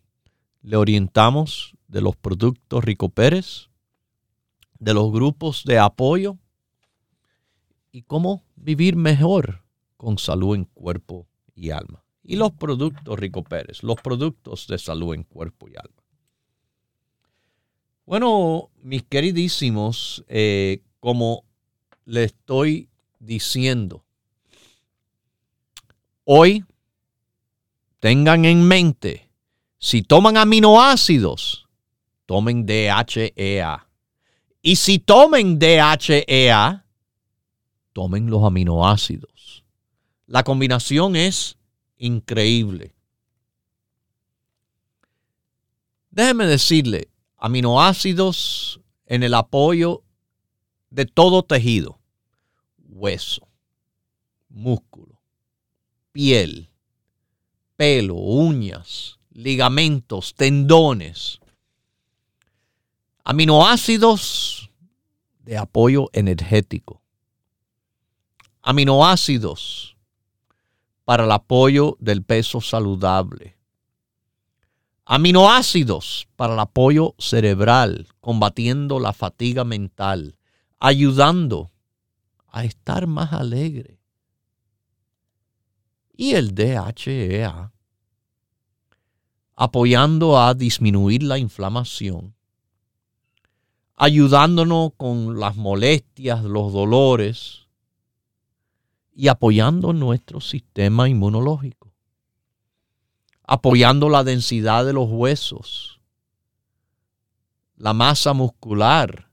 le 0.63 0.77
orientamos 0.77 1.75
de 1.95 2.01
los 2.01 2.17
productos 2.17 2.83
Rico 2.83 3.09
Pérez 3.09 3.69
de 4.81 4.95
los 4.95 5.13
grupos 5.13 5.63
de 5.65 5.79
apoyo 5.79 6.37
y 7.93 8.03
cómo 8.03 8.43
vivir 8.57 8.97
mejor 8.97 9.63
con 9.97 10.19
salud 10.19 10.57
en 10.57 10.65
cuerpo 10.65 11.29
y 11.55 11.71
alma. 11.71 12.05
Y 12.25 12.35
los 12.35 12.51
productos 12.51 13.17
Rico 13.17 13.45
Pérez, 13.45 13.85
los 13.85 13.95
productos 14.01 14.67
de 14.67 14.77
salud 14.77 15.15
en 15.15 15.23
cuerpo 15.23 15.69
y 15.69 15.77
alma. 15.77 16.03
Bueno, 18.07 18.71
mis 18.83 19.05
queridísimos, 19.05 20.25
eh, 20.27 20.83
como 20.99 21.45
le 22.07 22.25
estoy 22.25 22.89
diciendo, 23.21 24.05
hoy 26.25 26.65
tengan 28.01 28.45
en 28.47 28.67
mente, 28.67 29.31
si 29.79 30.03
toman 30.03 30.37
aminoácidos, 30.37 31.64
tomen 32.27 32.67
DHEA. 32.67 33.87
Y 34.63 34.77
si 34.77 34.99
tomen 34.99 35.59
DHEA, 35.59 36.85
tomen 37.93 38.31
los 38.31 38.43
aminoácidos. 38.45 39.65
La 40.27 40.43
combinación 40.43 41.17
es 41.17 41.59
increíble. 41.97 42.95
Déjeme 46.11 46.47
decirle, 46.47 47.09
aminoácidos 47.37 48.81
en 49.07 49.23
el 49.23 49.35
apoyo 49.35 50.03
de 50.91 51.07
todo 51.07 51.43
tejido, 51.43 51.99
hueso, 52.89 53.49
músculo, 54.49 55.21
piel, 56.13 56.71
pelo, 57.77 58.15
uñas, 58.15 59.19
ligamentos, 59.33 60.35
tendones, 60.35 61.41
Aminoácidos 63.27 64.71
de 65.39 65.57
apoyo 65.57 66.11
energético. 66.13 67.01
Aminoácidos 68.61 69.97
para 71.07 71.25
el 71.25 71.33
apoyo 71.33 71.97
del 72.01 72.23
peso 72.23 72.61
saludable. 72.61 73.57
Aminoácidos 75.07 76.29
para 76.37 76.53
el 76.53 76.61
apoyo 76.61 77.15
cerebral, 77.19 78.09
combatiendo 78.21 79.01
la 79.01 79.15
fatiga 79.15 79.65
mental, 79.65 80.37
ayudando 80.79 81.71
a 82.49 82.65
estar 82.65 83.07
más 83.07 83.33
alegre. 83.33 84.03
Y 86.13 86.35
el 86.35 86.55
DHEA, 86.55 87.73
apoyando 89.57 90.39
a 90.39 90.53
disminuir 90.53 91.23
la 91.23 91.39
inflamación 91.39 92.34
ayudándonos 93.97 94.93
con 94.97 95.39
las 95.39 95.57
molestias, 95.57 96.43
los 96.45 96.73
dolores 96.73 97.69
y 99.15 99.29
apoyando 99.29 99.93
nuestro 99.93 100.41
sistema 100.41 101.09
inmunológico, 101.09 101.93
apoyando 103.45 104.09
la 104.09 104.25
densidad 104.25 104.85
de 104.85 104.93
los 104.93 105.09
huesos, 105.09 106.01
la 107.77 107.93
masa 107.93 108.33
muscular, 108.33 109.31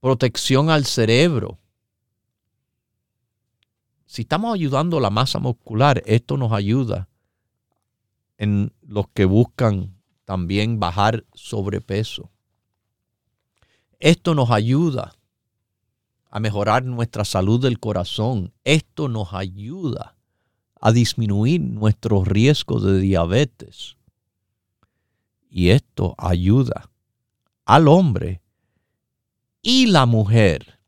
protección 0.00 0.70
al 0.70 0.86
cerebro. 0.86 1.58
Si 4.06 4.22
estamos 4.22 4.54
ayudando 4.54 4.98
la 4.98 5.10
masa 5.10 5.38
muscular, 5.38 6.02
esto 6.06 6.36
nos 6.36 6.52
ayuda 6.52 7.08
en 8.38 8.72
los 8.80 9.06
que 9.08 9.26
buscan 9.26 9.94
también 10.24 10.80
bajar 10.80 11.24
sobrepeso. 11.34 12.30
Esto 14.00 14.34
nos 14.34 14.50
ayuda 14.50 15.14
a 16.30 16.40
mejorar 16.40 16.84
nuestra 16.84 17.24
salud 17.26 17.60
del 17.60 17.78
corazón. 17.78 18.54
Esto 18.64 19.08
nos 19.08 19.34
ayuda 19.34 20.16
a 20.80 20.90
disminuir 20.90 21.60
nuestros 21.60 22.26
riesgos 22.26 22.82
de 22.82 22.98
diabetes. 22.98 23.96
Y 25.50 25.68
esto 25.68 26.14
ayuda 26.16 26.90
al 27.66 27.88
hombre 27.88 28.40
y 29.60 29.86
la 29.86 30.06
mujer 30.06 30.80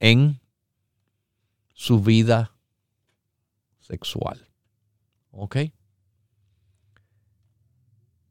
en 0.00 0.40
su 1.74 2.00
vida 2.00 2.54
sexual. 3.80 4.48
¿Ok? 5.30 5.56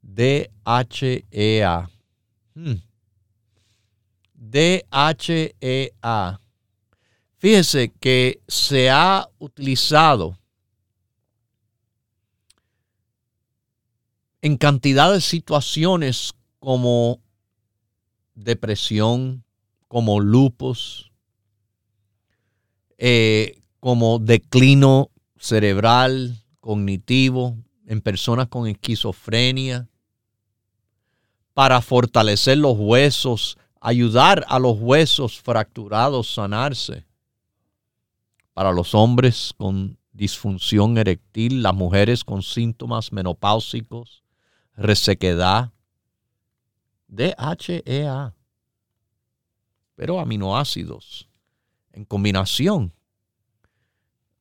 DHEA. 0.02 1.90
Hmm. 2.54 2.87
DHEA. 4.38 6.40
Fíjese 7.36 7.92
que 8.00 8.40
se 8.48 8.90
ha 8.90 9.28
utilizado 9.38 10.38
en 14.40 14.56
cantidad 14.56 15.12
de 15.12 15.20
situaciones 15.20 16.32
como 16.58 17.20
depresión, 18.34 19.44
como 19.88 20.20
lupus, 20.20 21.12
eh, 22.96 23.60
como 23.80 24.18
declino 24.18 25.10
cerebral, 25.36 26.42
cognitivo, 26.60 27.56
en 27.86 28.00
personas 28.00 28.48
con 28.48 28.66
esquizofrenia, 28.66 29.88
para 31.54 31.80
fortalecer 31.80 32.58
los 32.58 32.76
huesos 32.76 33.56
ayudar 33.80 34.44
a 34.48 34.58
los 34.58 34.78
huesos 34.78 35.40
fracturados 35.40 36.32
sanarse, 36.32 37.04
para 38.52 38.72
los 38.72 38.94
hombres 38.94 39.54
con 39.56 39.98
disfunción 40.12 40.98
eréctil, 40.98 41.62
las 41.62 41.74
mujeres 41.74 42.24
con 42.24 42.42
síntomas 42.42 43.12
menopáusicos, 43.12 44.24
resequedad, 44.76 45.70
DHEA, 47.06 48.34
pero 49.94 50.20
aminoácidos 50.20 51.28
en 51.92 52.04
combinación 52.04 52.92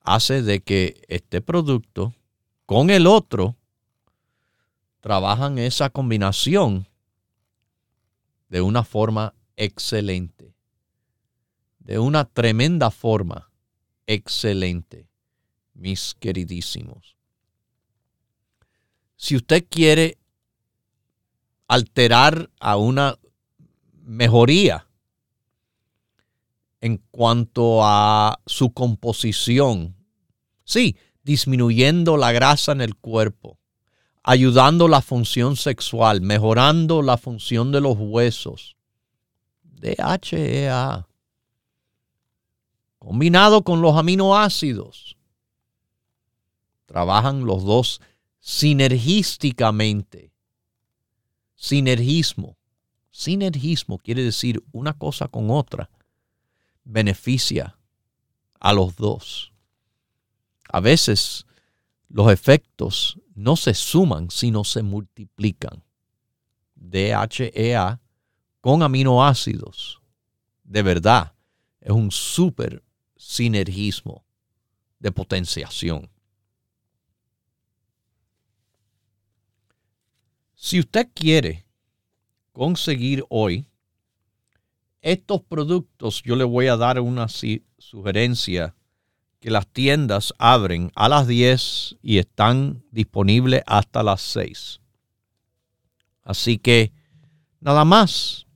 hace 0.02 0.42
de 0.42 0.62
que 0.62 1.02
este 1.08 1.42
producto 1.42 2.14
con 2.66 2.90
el 2.90 3.08
otro 3.08 3.56
trabajan 5.00 5.58
esa 5.58 5.90
combinación 5.90 6.88
de 8.50 8.62
una 8.62 8.84
forma 8.84 9.34
excelente, 9.56 10.54
de 11.80 12.00
una 12.00 12.26
tremenda 12.26 12.92
forma 12.92 13.52
excelente, 14.06 15.10
mis 15.74 16.16
queridísimos. 16.20 17.18
Si 19.16 19.36
usted 19.36 19.66
quiere 19.70 20.18
alterar 21.68 22.50
a 22.60 22.78
una 22.78 23.18
mejoría 24.04 24.88
en 26.80 26.98
cuanto 27.12 27.84
a 27.84 28.40
su 28.46 28.72
composición, 28.72 29.96
sí, 30.64 30.96
disminuyendo 31.24 32.16
la 32.16 32.32
grasa 32.32 32.72
en 32.72 32.82
el 32.82 32.96
cuerpo, 32.96 33.60
ayudando 34.28 34.90
la 34.90 35.02
función 35.02 35.56
sexual, 35.56 36.20
mejorando 36.20 37.02
la 37.02 37.16
función 37.16 37.72
de 37.72 37.80
los 37.80 37.96
huesos. 37.98 38.76
DHEA. 39.64 41.08
Combinado 43.00 43.64
con 43.64 43.82
los 43.82 43.96
aminoácidos. 43.96 45.16
Trabajan 46.88 47.46
los 47.46 47.64
dos 47.64 48.02
sinergísticamente. 48.42 50.34
Sinergismo. 51.56 52.58
Sinergismo 53.10 53.98
quiere 53.98 54.24
decir 54.24 54.62
una 54.74 54.92
cosa 54.92 55.30
con 55.30 55.50
otra. 55.50 55.90
Beneficia 56.84 57.78
a 58.60 58.74
los 58.74 58.98
dos. 58.98 59.54
A 60.70 60.82
veces 60.82 61.47
los 62.10 62.32
efectos 62.32 63.20
no 63.36 63.56
se 63.56 63.74
suman, 63.74 64.30
sino 64.32 64.64
se 64.64 64.84
multiplican. 64.84 65.84
DHEA 66.76 68.02
con 68.62 68.84
aminoácidos. 68.84 70.02
De 70.64 70.82
verdad, 70.82 71.34
es 71.80 71.92
un 71.92 72.12
súper 72.12 72.84
sinergismo 73.16 74.26
de 75.00 75.12
potenciación. 75.12 76.10
Si 80.56 80.80
usted 80.80 81.10
quiere 81.14 81.66
conseguir 82.52 83.24
hoy 83.30 83.68
estos 85.02 85.42
productos, 85.44 86.22
yo 86.24 86.36
le 86.36 86.44
voy 86.44 86.68
a 86.68 86.76
dar 86.76 87.00
una 87.00 87.28
sugerencia 87.30 88.76
que 89.40 89.52
las 89.52 89.68
tiendas 89.68 90.34
abren 90.38 90.92
a 90.96 91.10
las 91.10 91.28
10 91.28 91.98
y 92.02 92.18
están 92.18 92.84
disponibles 92.92 93.62
hasta 93.66 94.04
las 94.04 94.22
6. 94.22 94.80
Así 96.24 96.58
que 96.58 96.92
nada 97.60 97.86
más 97.86 98.48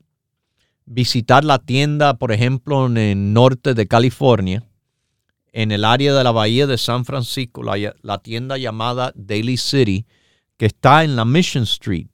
visitar 0.86 1.46
la 1.46 1.60
tienda, 1.60 2.16
por 2.16 2.32
ejemplo, 2.32 2.88
en 2.88 2.98
el 2.98 3.34
norte 3.34 3.74
de 3.74 3.88
California, 3.88 4.68
en 5.54 5.72
el 5.72 5.86
área 5.86 6.14
de 6.14 6.24
la 6.24 6.32
bahía 6.32 6.68
de 6.68 6.78
San 6.78 7.06
Francisco, 7.06 7.64
la, 7.64 7.94
la 8.02 8.18
tienda 8.20 8.58
llamada 8.58 9.12
Daily 9.16 9.58
City, 9.58 10.06
que 10.58 10.66
está 10.66 11.04
en 11.04 11.16
la 11.16 11.26
Mission 11.26 11.64
Street, 11.64 12.10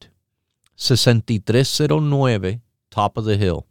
6309 0.75 2.61
Top 2.89 3.17
of 3.17 3.25
the 3.25 3.35
Hill, 3.35 3.61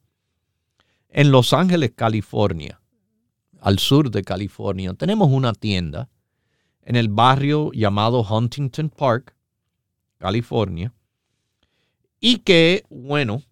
en 1.09 1.30
Los 1.30 1.53
Ángeles, 1.53 1.92
California 1.94 2.80
al 3.67 3.81
sur 3.81 4.12
de 4.12 4.23
California, 4.23 4.95
tenemos 4.95 5.29
una 5.29 5.53
tienda 5.53 6.09
en 6.83 6.95
el 6.95 7.09
barrio 7.09 7.73
llamado 7.73 8.23
Huntington 8.23 8.91
Park, 8.91 9.35
California, 10.19 10.95
y 12.21 12.39
que, 12.39 12.85
bueno, 12.91 13.43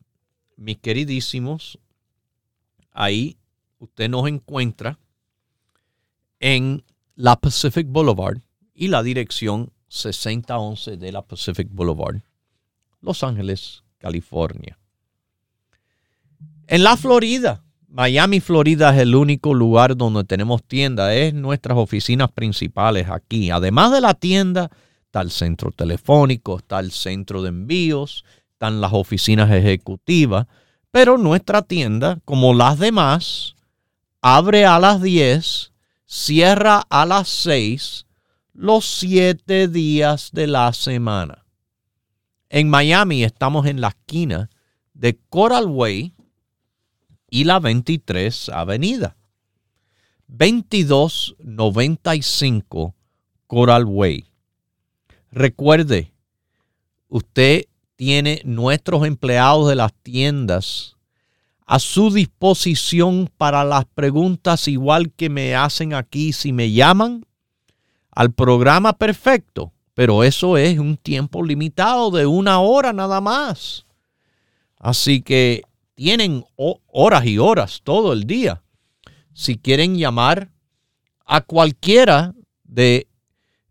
mis 0.56 0.78
queridísimos, 0.78 1.80
ahí 2.92 3.36
usted 3.80 4.08
nos 4.08 4.28
encuentra 4.28 5.00
en 6.38 6.84
la 7.16 7.34
Pacific 7.34 7.88
Boulevard 7.88 8.38
y 8.72 8.86
la 8.86 9.02
dirección 9.02 9.72
6011 9.88 10.96
de 10.96 11.10
la 11.10 11.22
Pacific 11.22 11.66
Boulevard, 11.72 12.22
Los 13.00 13.24
Ángeles, 13.24 13.82
California. 13.98 14.78
En 16.68 16.84
la 16.84 16.96
Florida, 16.96 17.63
Miami, 17.96 18.40
Florida 18.40 18.92
es 18.92 19.02
el 19.02 19.14
único 19.14 19.54
lugar 19.54 19.96
donde 19.96 20.24
tenemos 20.24 20.64
tienda, 20.64 21.14
es 21.14 21.32
nuestras 21.32 21.78
oficinas 21.78 22.28
principales 22.32 23.08
aquí. 23.08 23.52
Además 23.52 23.92
de 23.92 24.00
la 24.00 24.14
tienda, 24.14 24.68
está 25.04 25.20
el 25.20 25.30
centro 25.30 25.70
telefónico, 25.70 26.58
está 26.58 26.80
el 26.80 26.90
centro 26.90 27.40
de 27.40 27.50
envíos, 27.50 28.24
están 28.50 28.80
las 28.80 28.92
oficinas 28.92 29.48
ejecutivas, 29.52 30.48
pero 30.90 31.18
nuestra 31.18 31.62
tienda, 31.62 32.18
como 32.24 32.52
las 32.52 32.80
demás, 32.80 33.54
abre 34.20 34.66
a 34.66 34.80
las 34.80 35.00
10, 35.00 35.72
cierra 36.04 36.82
a 36.90 37.06
las 37.06 37.28
6 37.28 38.06
los 38.54 38.86
7 38.86 39.68
días 39.68 40.30
de 40.32 40.48
la 40.48 40.72
semana. 40.72 41.44
En 42.48 42.68
Miami 42.68 43.22
estamos 43.22 43.66
en 43.66 43.80
la 43.80 43.90
esquina 43.90 44.50
de 44.94 45.16
Coral 45.28 45.66
Way 45.66 46.13
y 47.34 47.42
la 47.42 47.58
23 47.58 48.50
Avenida. 48.50 49.16
2295 50.28 52.94
Coral 53.48 53.86
Way. 53.86 54.26
Recuerde, 55.32 56.12
usted 57.08 57.64
tiene 57.96 58.40
nuestros 58.44 59.04
empleados 59.04 59.68
de 59.68 59.74
las 59.74 59.92
tiendas 59.94 60.94
a 61.66 61.80
su 61.80 62.12
disposición 62.12 63.28
para 63.36 63.64
las 63.64 63.84
preguntas 63.84 64.68
igual 64.68 65.10
que 65.10 65.28
me 65.28 65.56
hacen 65.56 65.92
aquí 65.92 66.32
si 66.32 66.52
me 66.52 66.70
llaman 66.70 67.26
al 68.12 68.32
programa 68.32 68.92
perfecto, 68.92 69.72
pero 69.94 70.22
eso 70.22 70.56
es 70.56 70.78
un 70.78 70.96
tiempo 70.96 71.42
limitado 71.42 72.12
de 72.12 72.26
una 72.26 72.60
hora 72.60 72.92
nada 72.92 73.20
más. 73.20 73.86
Así 74.78 75.20
que 75.20 75.64
tienen 75.94 76.44
horas 76.56 77.26
y 77.26 77.38
horas 77.38 77.80
todo 77.82 78.12
el 78.12 78.24
día. 78.24 78.62
Si 79.32 79.56
quieren 79.58 79.96
llamar 79.96 80.50
a 81.24 81.40
cualquiera 81.40 82.34
de, 82.64 83.06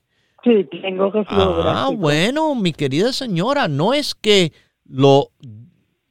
Sí, 0.45 0.69
tengo 0.69 1.11
Ah, 1.27 1.89
bueno, 1.91 2.53
mi 2.53 2.71
querida 2.71 3.11
señora, 3.11 3.67
no 3.67 3.95
es 3.95 4.13
que 4.13 4.53
lo, 4.87 5.31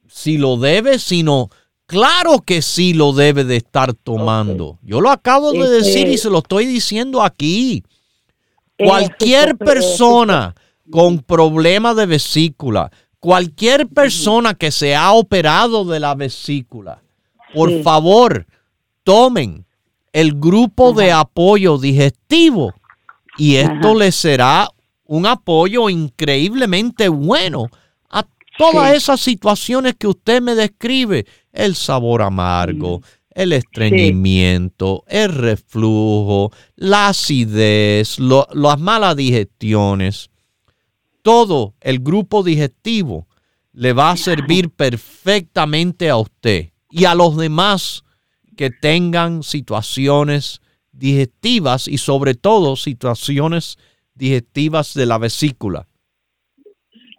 si 0.09 0.37
lo 0.37 0.57
debe, 0.57 0.99
sino 0.99 1.49
claro 1.85 2.39
que 2.45 2.61
sí 2.61 2.93
lo 2.93 3.13
debe 3.13 3.45
de 3.45 3.55
estar 3.55 3.93
tomando. 3.93 4.77
Yo 4.81 4.99
lo 4.99 5.09
acabo 5.09 5.53
de 5.53 5.69
decir 5.69 6.09
y 6.09 6.17
se 6.17 6.29
lo 6.29 6.39
estoy 6.39 6.65
diciendo 6.65 7.23
aquí. 7.23 7.83
Cualquier 8.77 9.55
persona 9.57 10.53
con 10.91 11.19
problemas 11.19 11.95
de 11.95 12.05
vesícula, 12.05 12.91
cualquier 13.21 13.87
persona 13.87 14.53
que 14.53 14.69
se 14.69 14.97
ha 14.97 15.13
operado 15.13 15.85
de 15.85 16.01
la 16.01 16.13
vesícula, 16.13 17.01
por 17.53 17.81
favor, 17.83 18.45
tomen 19.05 19.65
el 20.11 20.33
grupo 20.33 20.91
de 20.91 21.13
apoyo 21.13 21.77
digestivo 21.77 22.73
y 23.37 23.55
esto 23.55 23.95
les 23.95 24.15
será 24.15 24.69
un 25.05 25.25
apoyo 25.25 25.89
increíblemente 25.89 27.09
bueno 27.09 27.69
a 28.09 28.25
todas 28.57 28.93
esas 28.93 29.21
situaciones 29.21 29.95
que 29.97 30.07
usted 30.07 30.41
me 30.41 30.55
describe. 30.55 31.25
El 31.51 31.75
sabor 31.75 32.21
amargo, 32.21 33.01
el 33.31 33.53
estreñimiento, 33.53 35.03
el 35.07 35.29
reflujo, 35.29 36.51
la 36.75 37.09
acidez, 37.09 38.17
las 38.19 38.79
malas 38.79 39.15
digestiones. 39.15 40.29
Todo 41.21 41.75
el 41.81 41.99
grupo 41.99 42.43
digestivo 42.43 43.27
le 43.73 43.93
va 43.93 44.11
a 44.11 44.17
servir 44.17 44.69
perfectamente 44.69 46.09
a 46.09 46.17
usted 46.17 46.71
y 46.89 47.05
a 47.05 47.15
los 47.15 47.35
demás 47.35 48.03
que 48.55 48.69
tengan 48.69 49.43
situaciones 49.43 50.61
digestivas 50.97 51.87
y 51.87 51.97
sobre 51.97 52.33
todo 52.35 52.75
situaciones 52.75 53.77
digestivas 54.13 54.93
de 54.93 55.05
la 55.05 55.17
vesícula. 55.17 55.87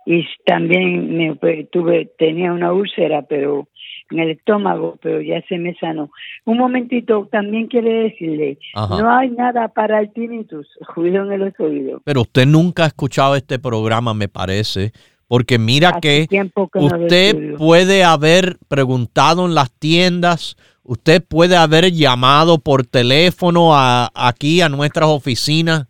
Y 0.07 0.25
también 0.45 1.17
me, 1.17 1.35
pues, 1.35 1.69
tuve, 1.71 2.13
tenía 2.17 2.53
una 2.53 2.73
úlcera, 2.73 3.23
pero 3.23 3.69
en 4.11 4.21
el 4.21 4.31
estómago, 4.31 4.99
pero 5.03 5.21
ya 5.21 5.43
se 5.49 5.59
me 5.59 5.75
sanó. 5.75 6.11
Un 6.45 6.59
momentito, 6.59 7.29
también 7.31 7.67
quiere 7.67 8.05
decirle, 8.05 8.59
no 8.75 9.11
hay 9.11 9.31
nada 9.31 9.69
para 9.69 10.01
el 10.01 10.13
tinnitus, 10.13 10.69
ruido 10.95 11.25
en 11.25 11.33
el 11.33 11.55
oído. 11.59 12.01
Pero 12.05 12.23
usted 12.23 12.47
nunca 12.47 12.85
ha 12.85 12.89
escuchado 12.89 13.35
este 13.35 13.59
programa, 13.59 14.15
me 14.15 14.29
parece, 14.29 14.93
porque 15.27 15.59
mira 15.59 15.99
que, 16.01 16.29
usted 16.75 17.55
puede 17.57 18.05
haber 18.05 18.59
preguntado 18.69 19.47
en 19.47 19.55
las 19.55 19.73
tiendas, 19.73 20.57
usted 20.87 21.23
puede 21.23 21.57
haber 21.57 21.93
llamado 21.93 22.59
por 22.59 22.85
teléfono 22.87 23.75
a, 23.75 24.11
aquí 24.15 24.61
a 24.61 24.69
nuestras 24.69 25.09
oficinas 25.09 25.87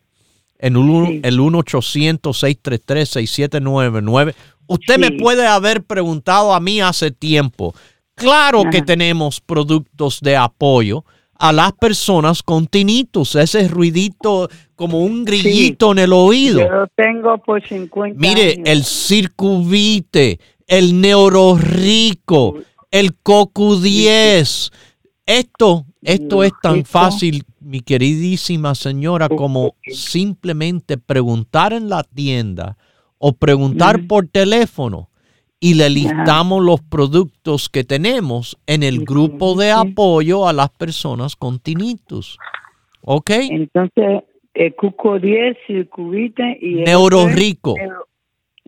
en 0.59 0.77
el 0.77 1.39
1-800-633-6799. 1.39 4.35
Usted 4.67 4.99
me 4.99 5.13
puede 5.13 5.47
haber 5.47 5.85
preguntado 5.85 6.53
a 6.53 6.61
mí 6.61 6.79
hace 6.81 7.11
tiempo. 7.11 7.75
Claro 8.15 8.65
que 8.71 8.83
tenemos 8.83 9.41
productos 9.41 10.21
de 10.21 10.37
apoyo 10.37 11.05
a 11.39 11.53
las 11.53 11.73
personas 11.73 12.43
con 12.43 12.67
tinnitus, 12.67 13.35
ese 13.35 13.69
ruidito 13.69 14.49
como 14.75 15.01
un 15.01 15.23
grillito 15.25 15.93
en 15.93 15.99
el 15.99 16.15
oído. 16.15 16.61
Yo 16.61 16.87
tengo 16.97 17.37
por 17.39 17.63
50 17.63 18.19
Mire, 18.19 18.63
el 18.65 18.85
circuvite, 18.85 20.41
el 20.67 21.01
neurorico, 21.01 22.57
el 22.91 23.11
CoQ10. 23.23 24.73
Esto, 25.27 25.85
esto 26.03 26.45
es 26.45 26.53
tan 26.63 26.85
fácil, 26.85 27.43
mi 27.61 27.81
queridísima 27.81 28.75
señora, 28.75 29.29
como 29.29 29.75
simplemente 29.89 30.99
preguntar 30.99 31.73
en 31.73 31.89
la 31.89 32.05
tienda 32.05 32.77
o 33.19 33.33
preguntar 33.33 34.07
por 34.07 34.29
teléfono 34.29 35.11
y 35.59 35.75
le 35.75 35.91
listamos 35.91 36.63
los 36.63 36.81
productos 36.81 37.69
que 37.69 37.83
tenemos 37.83 38.57
en 38.67 38.83
el 38.83 39.05
grupo 39.05 39.57
de 39.57 39.73
apoyo 39.73 40.47
a 40.47 40.53
las 40.53 40.71
personas 40.71 41.35
con 41.35 41.59
tinnitus. 41.59 42.39
¿Ok? 43.01 43.31
Entonces, 43.31 44.25
el 44.55 44.75
Cuco 44.75 45.19
10, 45.19 45.57
Circuvite 45.67 46.59
y... 46.61 46.75
Neurorico. 46.83 47.75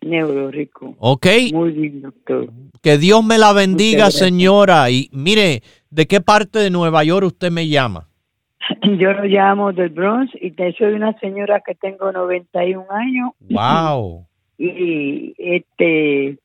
Neurorico. 0.02 0.94
¿Ok? 0.98 1.26
Muy 1.52 1.72
bien, 1.72 2.02
doctor. 2.02 2.50
Que 2.82 2.98
Dios 2.98 3.24
me 3.24 3.38
la 3.38 3.52
bendiga, 3.52 4.10
señora. 4.10 4.90
Y 4.90 5.08
mire, 5.12 5.62
¿de 5.90 6.06
qué 6.06 6.20
parte 6.20 6.58
de 6.58 6.70
Nueva 6.70 7.04
York 7.04 7.26
usted 7.26 7.50
me 7.50 7.68
llama? 7.68 8.08
Yo 8.98 9.12
lo 9.12 9.24
llamo 9.24 9.72
del 9.72 9.90
Bronx 9.90 10.32
y 10.40 10.54
soy 10.78 10.92
una 10.92 11.18
señora 11.18 11.62
que 11.64 11.74
tengo 11.74 12.12
91 12.12 12.84
años. 12.90 13.30
¡Wow! 13.50 14.26
Y 14.58 15.34
este 15.38 16.38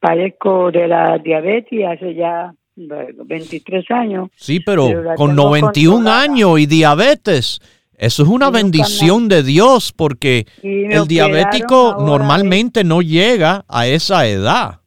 padezco 0.00 0.70
de 0.70 0.88
la 0.88 1.18
diabetes 1.18 1.84
hace 1.86 2.14
ya 2.14 2.54
23 2.76 3.90
años. 3.90 4.30
Sí, 4.36 4.60
pero, 4.60 4.88
con 5.16 5.34
91 5.34 6.08
años 6.10 6.58
y 6.58 6.66
diabetes, 6.66 7.60
eso 8.00 8.22
es 8.22 8.30
una 8.30 8.48
bendición 8.48 9.28
de 9.28 9.42
Dios 9.42 9.92
porque 9.92 10.46
el 10.62 11.06
diabético 11.06 11.98
normalmente 12.00 12.82
no 12.82 13.02
llega 13.02 13.66
a 13.68 13.86
esa 13.88 14.26
edad. 14.26 14.80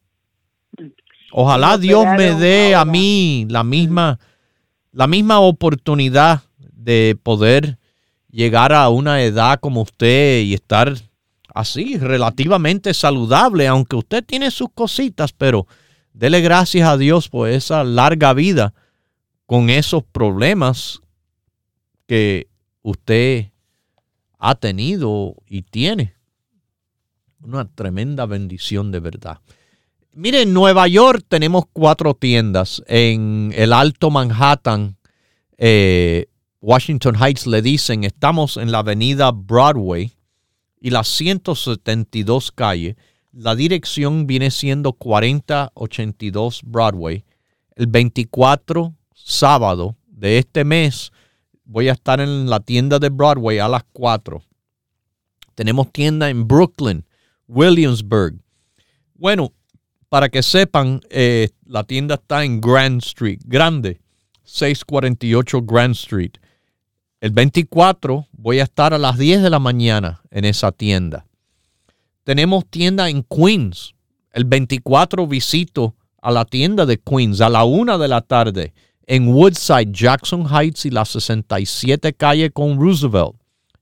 Ojalá 1.30 1.78
Dios 1.78 2.04
me 2.16 2.34
dé 2.34 2.74
a 2.74 2.84
mí 2.84 3.46
la 3.48 3.62
misma, 3.62 4.18
la 4.90 5.06
misma 5.06 5.38
oportunidad 5.38 6.42
de 6.58 7.16
poder 7.22 7.78
llegar 8.32 8.72
a 8.72 8.88
una 8.88 9.22
edad 9.22 9.60
como 9.60 9.82
usted 9.82 10.40
y 10.40 10.54
estar 10.54 10.92
así, 11.54 11.96
relativamente 11.98 12.92
saludable, 12.94 13.68
aunque 13.68 13.94
usted 13.94 14.24
tiene 14.24 14.50
sus 14.50 14.70
cositas, 14.74 15.32
pero 15.32 15.68
dele 16.12 16.40
gracias 16.40 16.88
a 16.88 16.96
Dios 16.96 17.28
por 17.28 17.48
esa 17.48 17.84
larga 17.84 18.32
vida 18.32 18.74
con 19.46 19.70
esos 19.70 20.02
problemas 20.02 21.00
que 22.08 22.48
usted 22.84 23.50
ha 24.38 24.54
tenido 24.54 25.34
y 25.48 25.62
tiene. 25.62 26.14
Una 27.42 27.66
tremenda 27.66 28.26
bendición 28.26 28.92
de 28.92 29.00
verdad. 29.00 29.40
Mire, 30.12 30.42
en 30.42 30.52
Nueva 30.52 30.86
York 30.86 31.24
tenemos 31.28 31.64
cuatro 31.72 32.14
tiendas. 32.14 32.82
En 32.86 33.52
el 33.56 33.72
Alto 33.72 34.10
Manhattan, 34.10 34.96
eh, 35.58 36.26
Washington 36.60 37.16
Heights 37.16 37.46
le 37.46 37.62
dicen, 37.62 38.04
estamos 38.04 38.56
en 38.56 38.70
la 38.70 38.78
avenida 38.78 39.32
Broadway 39.32 40.12
y 40.80 40.90
la 40.90 41.04
172 41.04 42.52
calle. 42.52 42.96
La 43.32 43.56
dirección 43.56 44.26
viene 44.26 44.50
siendo 44.50 44.92
4082 44.92 46.60
Broadway. 46.64 47.24
El 47.74 47.86
24 47.88 48.94
sábado 49.14 49.96
de 50.06 50.38
este 50.38 50.64
mes 50.64 51.12
voy 51.64 51.88
a 51.88 51.92
estar 51.92 52.20
en 52.20 52.48
la 52.48 52.60
tienda 52.60 52.98
de 52.98 53.08
Broadway 53.08 53.58
a 53.58 53.68
las 53.68 53.84
4. 53.92 54.42
Tenemos 55.54 55.92
tienda 55.92 56.28
en 56.30 56.46
Brooklyn, 56.46 57.04
Williamsburg. 57.48 58.40
Bueno, 59.14 59.52
para 60.08 60.28
que 60.28 60.42
sepan, 60.42 61.00
eh, 61.10 61.48
la 61.66 61.84
tienda 61.84 62.16
está 62.16 62.44
en 62.44 62.60
Grand 62.60 63.02
Street, 63.02 63.40
grande, 63.44 64.00
648 64.44 65.62
Grand 65.62 65.94
Street. 65.94 66.32
El 67.20 67.30
24 67.30 68.28
voy 68.32 68.60
a 68.60 68.64
estar 68.64 68.92
a 68.92 68.98
las 68.98 69.16
10 69.16 69.42
de 69.42 69.50
la 69.50 69.58
mañana 69.58 70.20
en 70.30 70.44
esa 70.44 70.72
tienda. 70.72 71.26
Tenemos 72.24 72.66
tienda 72.66 73.08
en 73.08 73.22
Queens. 73.22 73.94
El 74.32 74.44
24 74.44 75.26
visito 75.26 75.94
a 76.20 76.30
la 76.30 76.44
tienda 76.44 76.86
de 76.86 76.98
Queens 76.98 77.40
a 77.40 77.48
la 77.48 77.64
1 77.64 77.98
de 77.98 78.08
la 78.08 78.20
tarde 78.20 78.74
en 79.06 79.28
Woodside, 79.28 79.92
Jackson 79.92 80.46
Heights 80.46 80.86
y 80.86 80.90
la 80.90 81.04
67 81.04 82.14
calle 82.14 82.50
con 82.50 82.78
Roosevelt, 82.78 83.34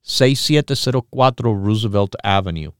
6704 0.03 1.55
Roosevelt 1.55 2.15
Avenue. 2.23 2.75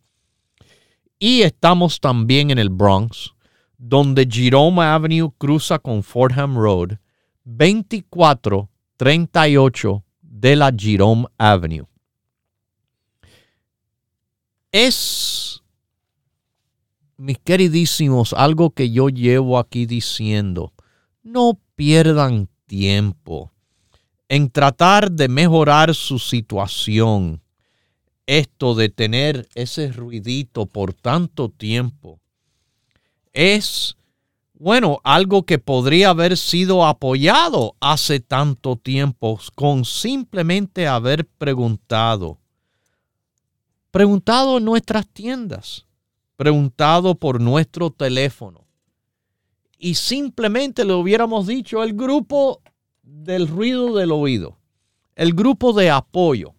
Y 1.19 1.41
estamos 1.43 2.01
también 2.01 2.51
en 2.51 2.59
el 2.59 2.69
Bronx, 2.69 3.33
donde 3.79 4.29
Jerome 4.29 4.83
Avenue 4.83 5.33
cruza 5.39 5.79
con 5.79 6.03
Fordham 6.03 6.57
Road, 6.57 6.99
2438 7.45 10.05
de 10.21 10.57
la 10.57 10.73
Jerome 10.77 11.27
Avenue. 11.39 11.87
Es, 14.73 15.63
mis 17.17 17.39
queridísimos, 17.39 18.33
algo 18.33 18.71
que 18.71 18.91
yo 18.91 19.09
llevo 19.09 19.57
aquí 19.59 19.87
diciendo. 19.87 20.73
No 21.23 21.61
pierdan 21.83 22.49
tiempo 22.67 23.51
en 24.29 24.49
tratar 24.51 25.11
de 25.11 25.27
mejorar 25.27 25.97
su 25.97 26.21
situación. 26.21 27.43
Esto 28.25 28.77
de 28.77 28.89
tener 28.89 29.49
ese 29.57 29.91
ruidito 29.91 30.67
por 30.67 30.95
tanto 30.95 31.49
tiempo 31.49 32.21
es 33.33 33.97
bueno, 34.55 35.01
algo 35.03 35.43
que 35.43 35.59
podría 35.59 36.11
haber 36.11 36.37
sido 36.37 36.87
apoyado 36.87 37.75
hace 37.81 38.21
tanto 38.21 38.77
tiempo 38.77 39.41
con 39.57 39.85
simplemente 39.85 40.87
haber 40.87 41.27
preguntado. 41.27 42.39
preguntado 43.91 44.59
en 44.59 44.67
nuestras 44.67 45.09
tiendas, 45.09 45.85
preguntado 46.37 47.17
por 47.17 47.41
nuestro 47.41 47.91
teléfono. 47.91 48.62
Y 49.85 49.97
simplemente 49.97 50.85
le 50.85 50.93
hubiéramos 50.93 51.49
dicho 51.49 51.83
el 51.83 51.95
grupo 51.95 52.63
del 53.03 53.49
ruido 53.49 53.97
del 53.97 54.13
oído, 54.13 54.57
el 55.17 55.35
grupo 55.35 55.73
de 55.73 55.91
apoyo 55.91 56.55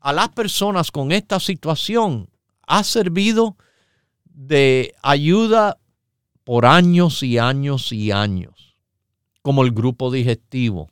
a 0.00 0.12
las 0.12 0.30
personas 0.30 0.90
con 0.90 1.12
esta 1.12 1.38
situación 1.38 2.28
ha 2.66 2.82
servido 2.82 3.56
de 4.24 4.92
ayuda 5.04 5.78
por 6.42 6.66
años 6.66 7.22
y 7.22 7.38
años 7.38 7.92
y 7.92 8.10
años, 8.10 8.76
como 9.40 9.62
el 9.62 9.70
grupo 9.70 10.10
digestivo, 10.10 10.90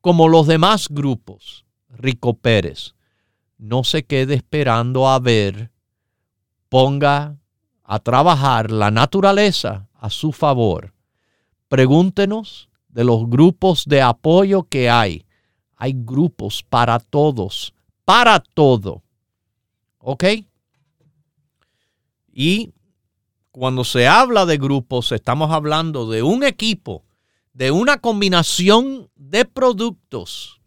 como 0.00 0.26
los 0.26 0.46
demás 0.46 0.88
grupos. 0.88 1.66
Rico 1.90 2.32
Pérez, 2.32 2.94
no 3.58 3.84
se 3.84 4.06
quede 4.06 4.36
esperando 4.36 5.06
a 5.06 5.18
ver, 5.18 5.70
ponga 6.70 7.36
a 7.84 7.98
trabajar 7.98 8.70
la 8.70 8.90
naturaleza 8.90 9.89
a 10.00 10.10
su 10.10 10.32
favor. 10.32 10.92
Pregúntenos 11.68 12.68
de 12.88 13.04
los 13.04 13.28
grupos 13.28 13.84
de 13.86 14.02
apoyo 14.02 14.64
que 14.64 14.90
hay. 14.90 15.24
Hay 15.76 15.94
grupos 15.94 16.62
para 16.62 16.98
todos, 16.98 17.74
para 18.04 18.40
todo. 18.40 19.02
¿Ok? 19.98 20.24
Y 22.32 22.72
cuando 23.50 23.84
se 23.84 24.08
habla 24.08 24.46
de 24.46 24.56
grupos, 24.56 25.12
estamos 25.12 25.50
hablando 25.50 26.08
de 26.08 26.22
un 26.22 26.42
equipo, 26.42 27.04
de 27.52 27.70
una 27.70 27.98
combinación 27.98 29.10
de 29.14 29.44
productos 29.44 30.60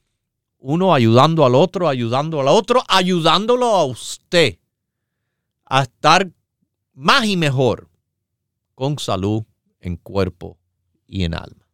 uno 0.64 0.94
ayudando 0.94 1.46
al 1.46 1.56
otro, 1.56 1.90
ayudando 1.90 2.40
al 2.40 2.48
otro, 2.48 2.84
ayudándolo 2.88 3.66
a 3.66 3.84
usted 3.84 4.60
a 5.66 5.84
estar 5.84 6.32
más 6.94 7.26
y 7.26 7.36
mejor 7.36 7.90
con 8.76 9.00
salud 9.00 9.44
en 9.80 9.96
cuerpo 9.98 10.60
y 11.08 11.24
en 11.24 11.34
alma. 11.34 11.68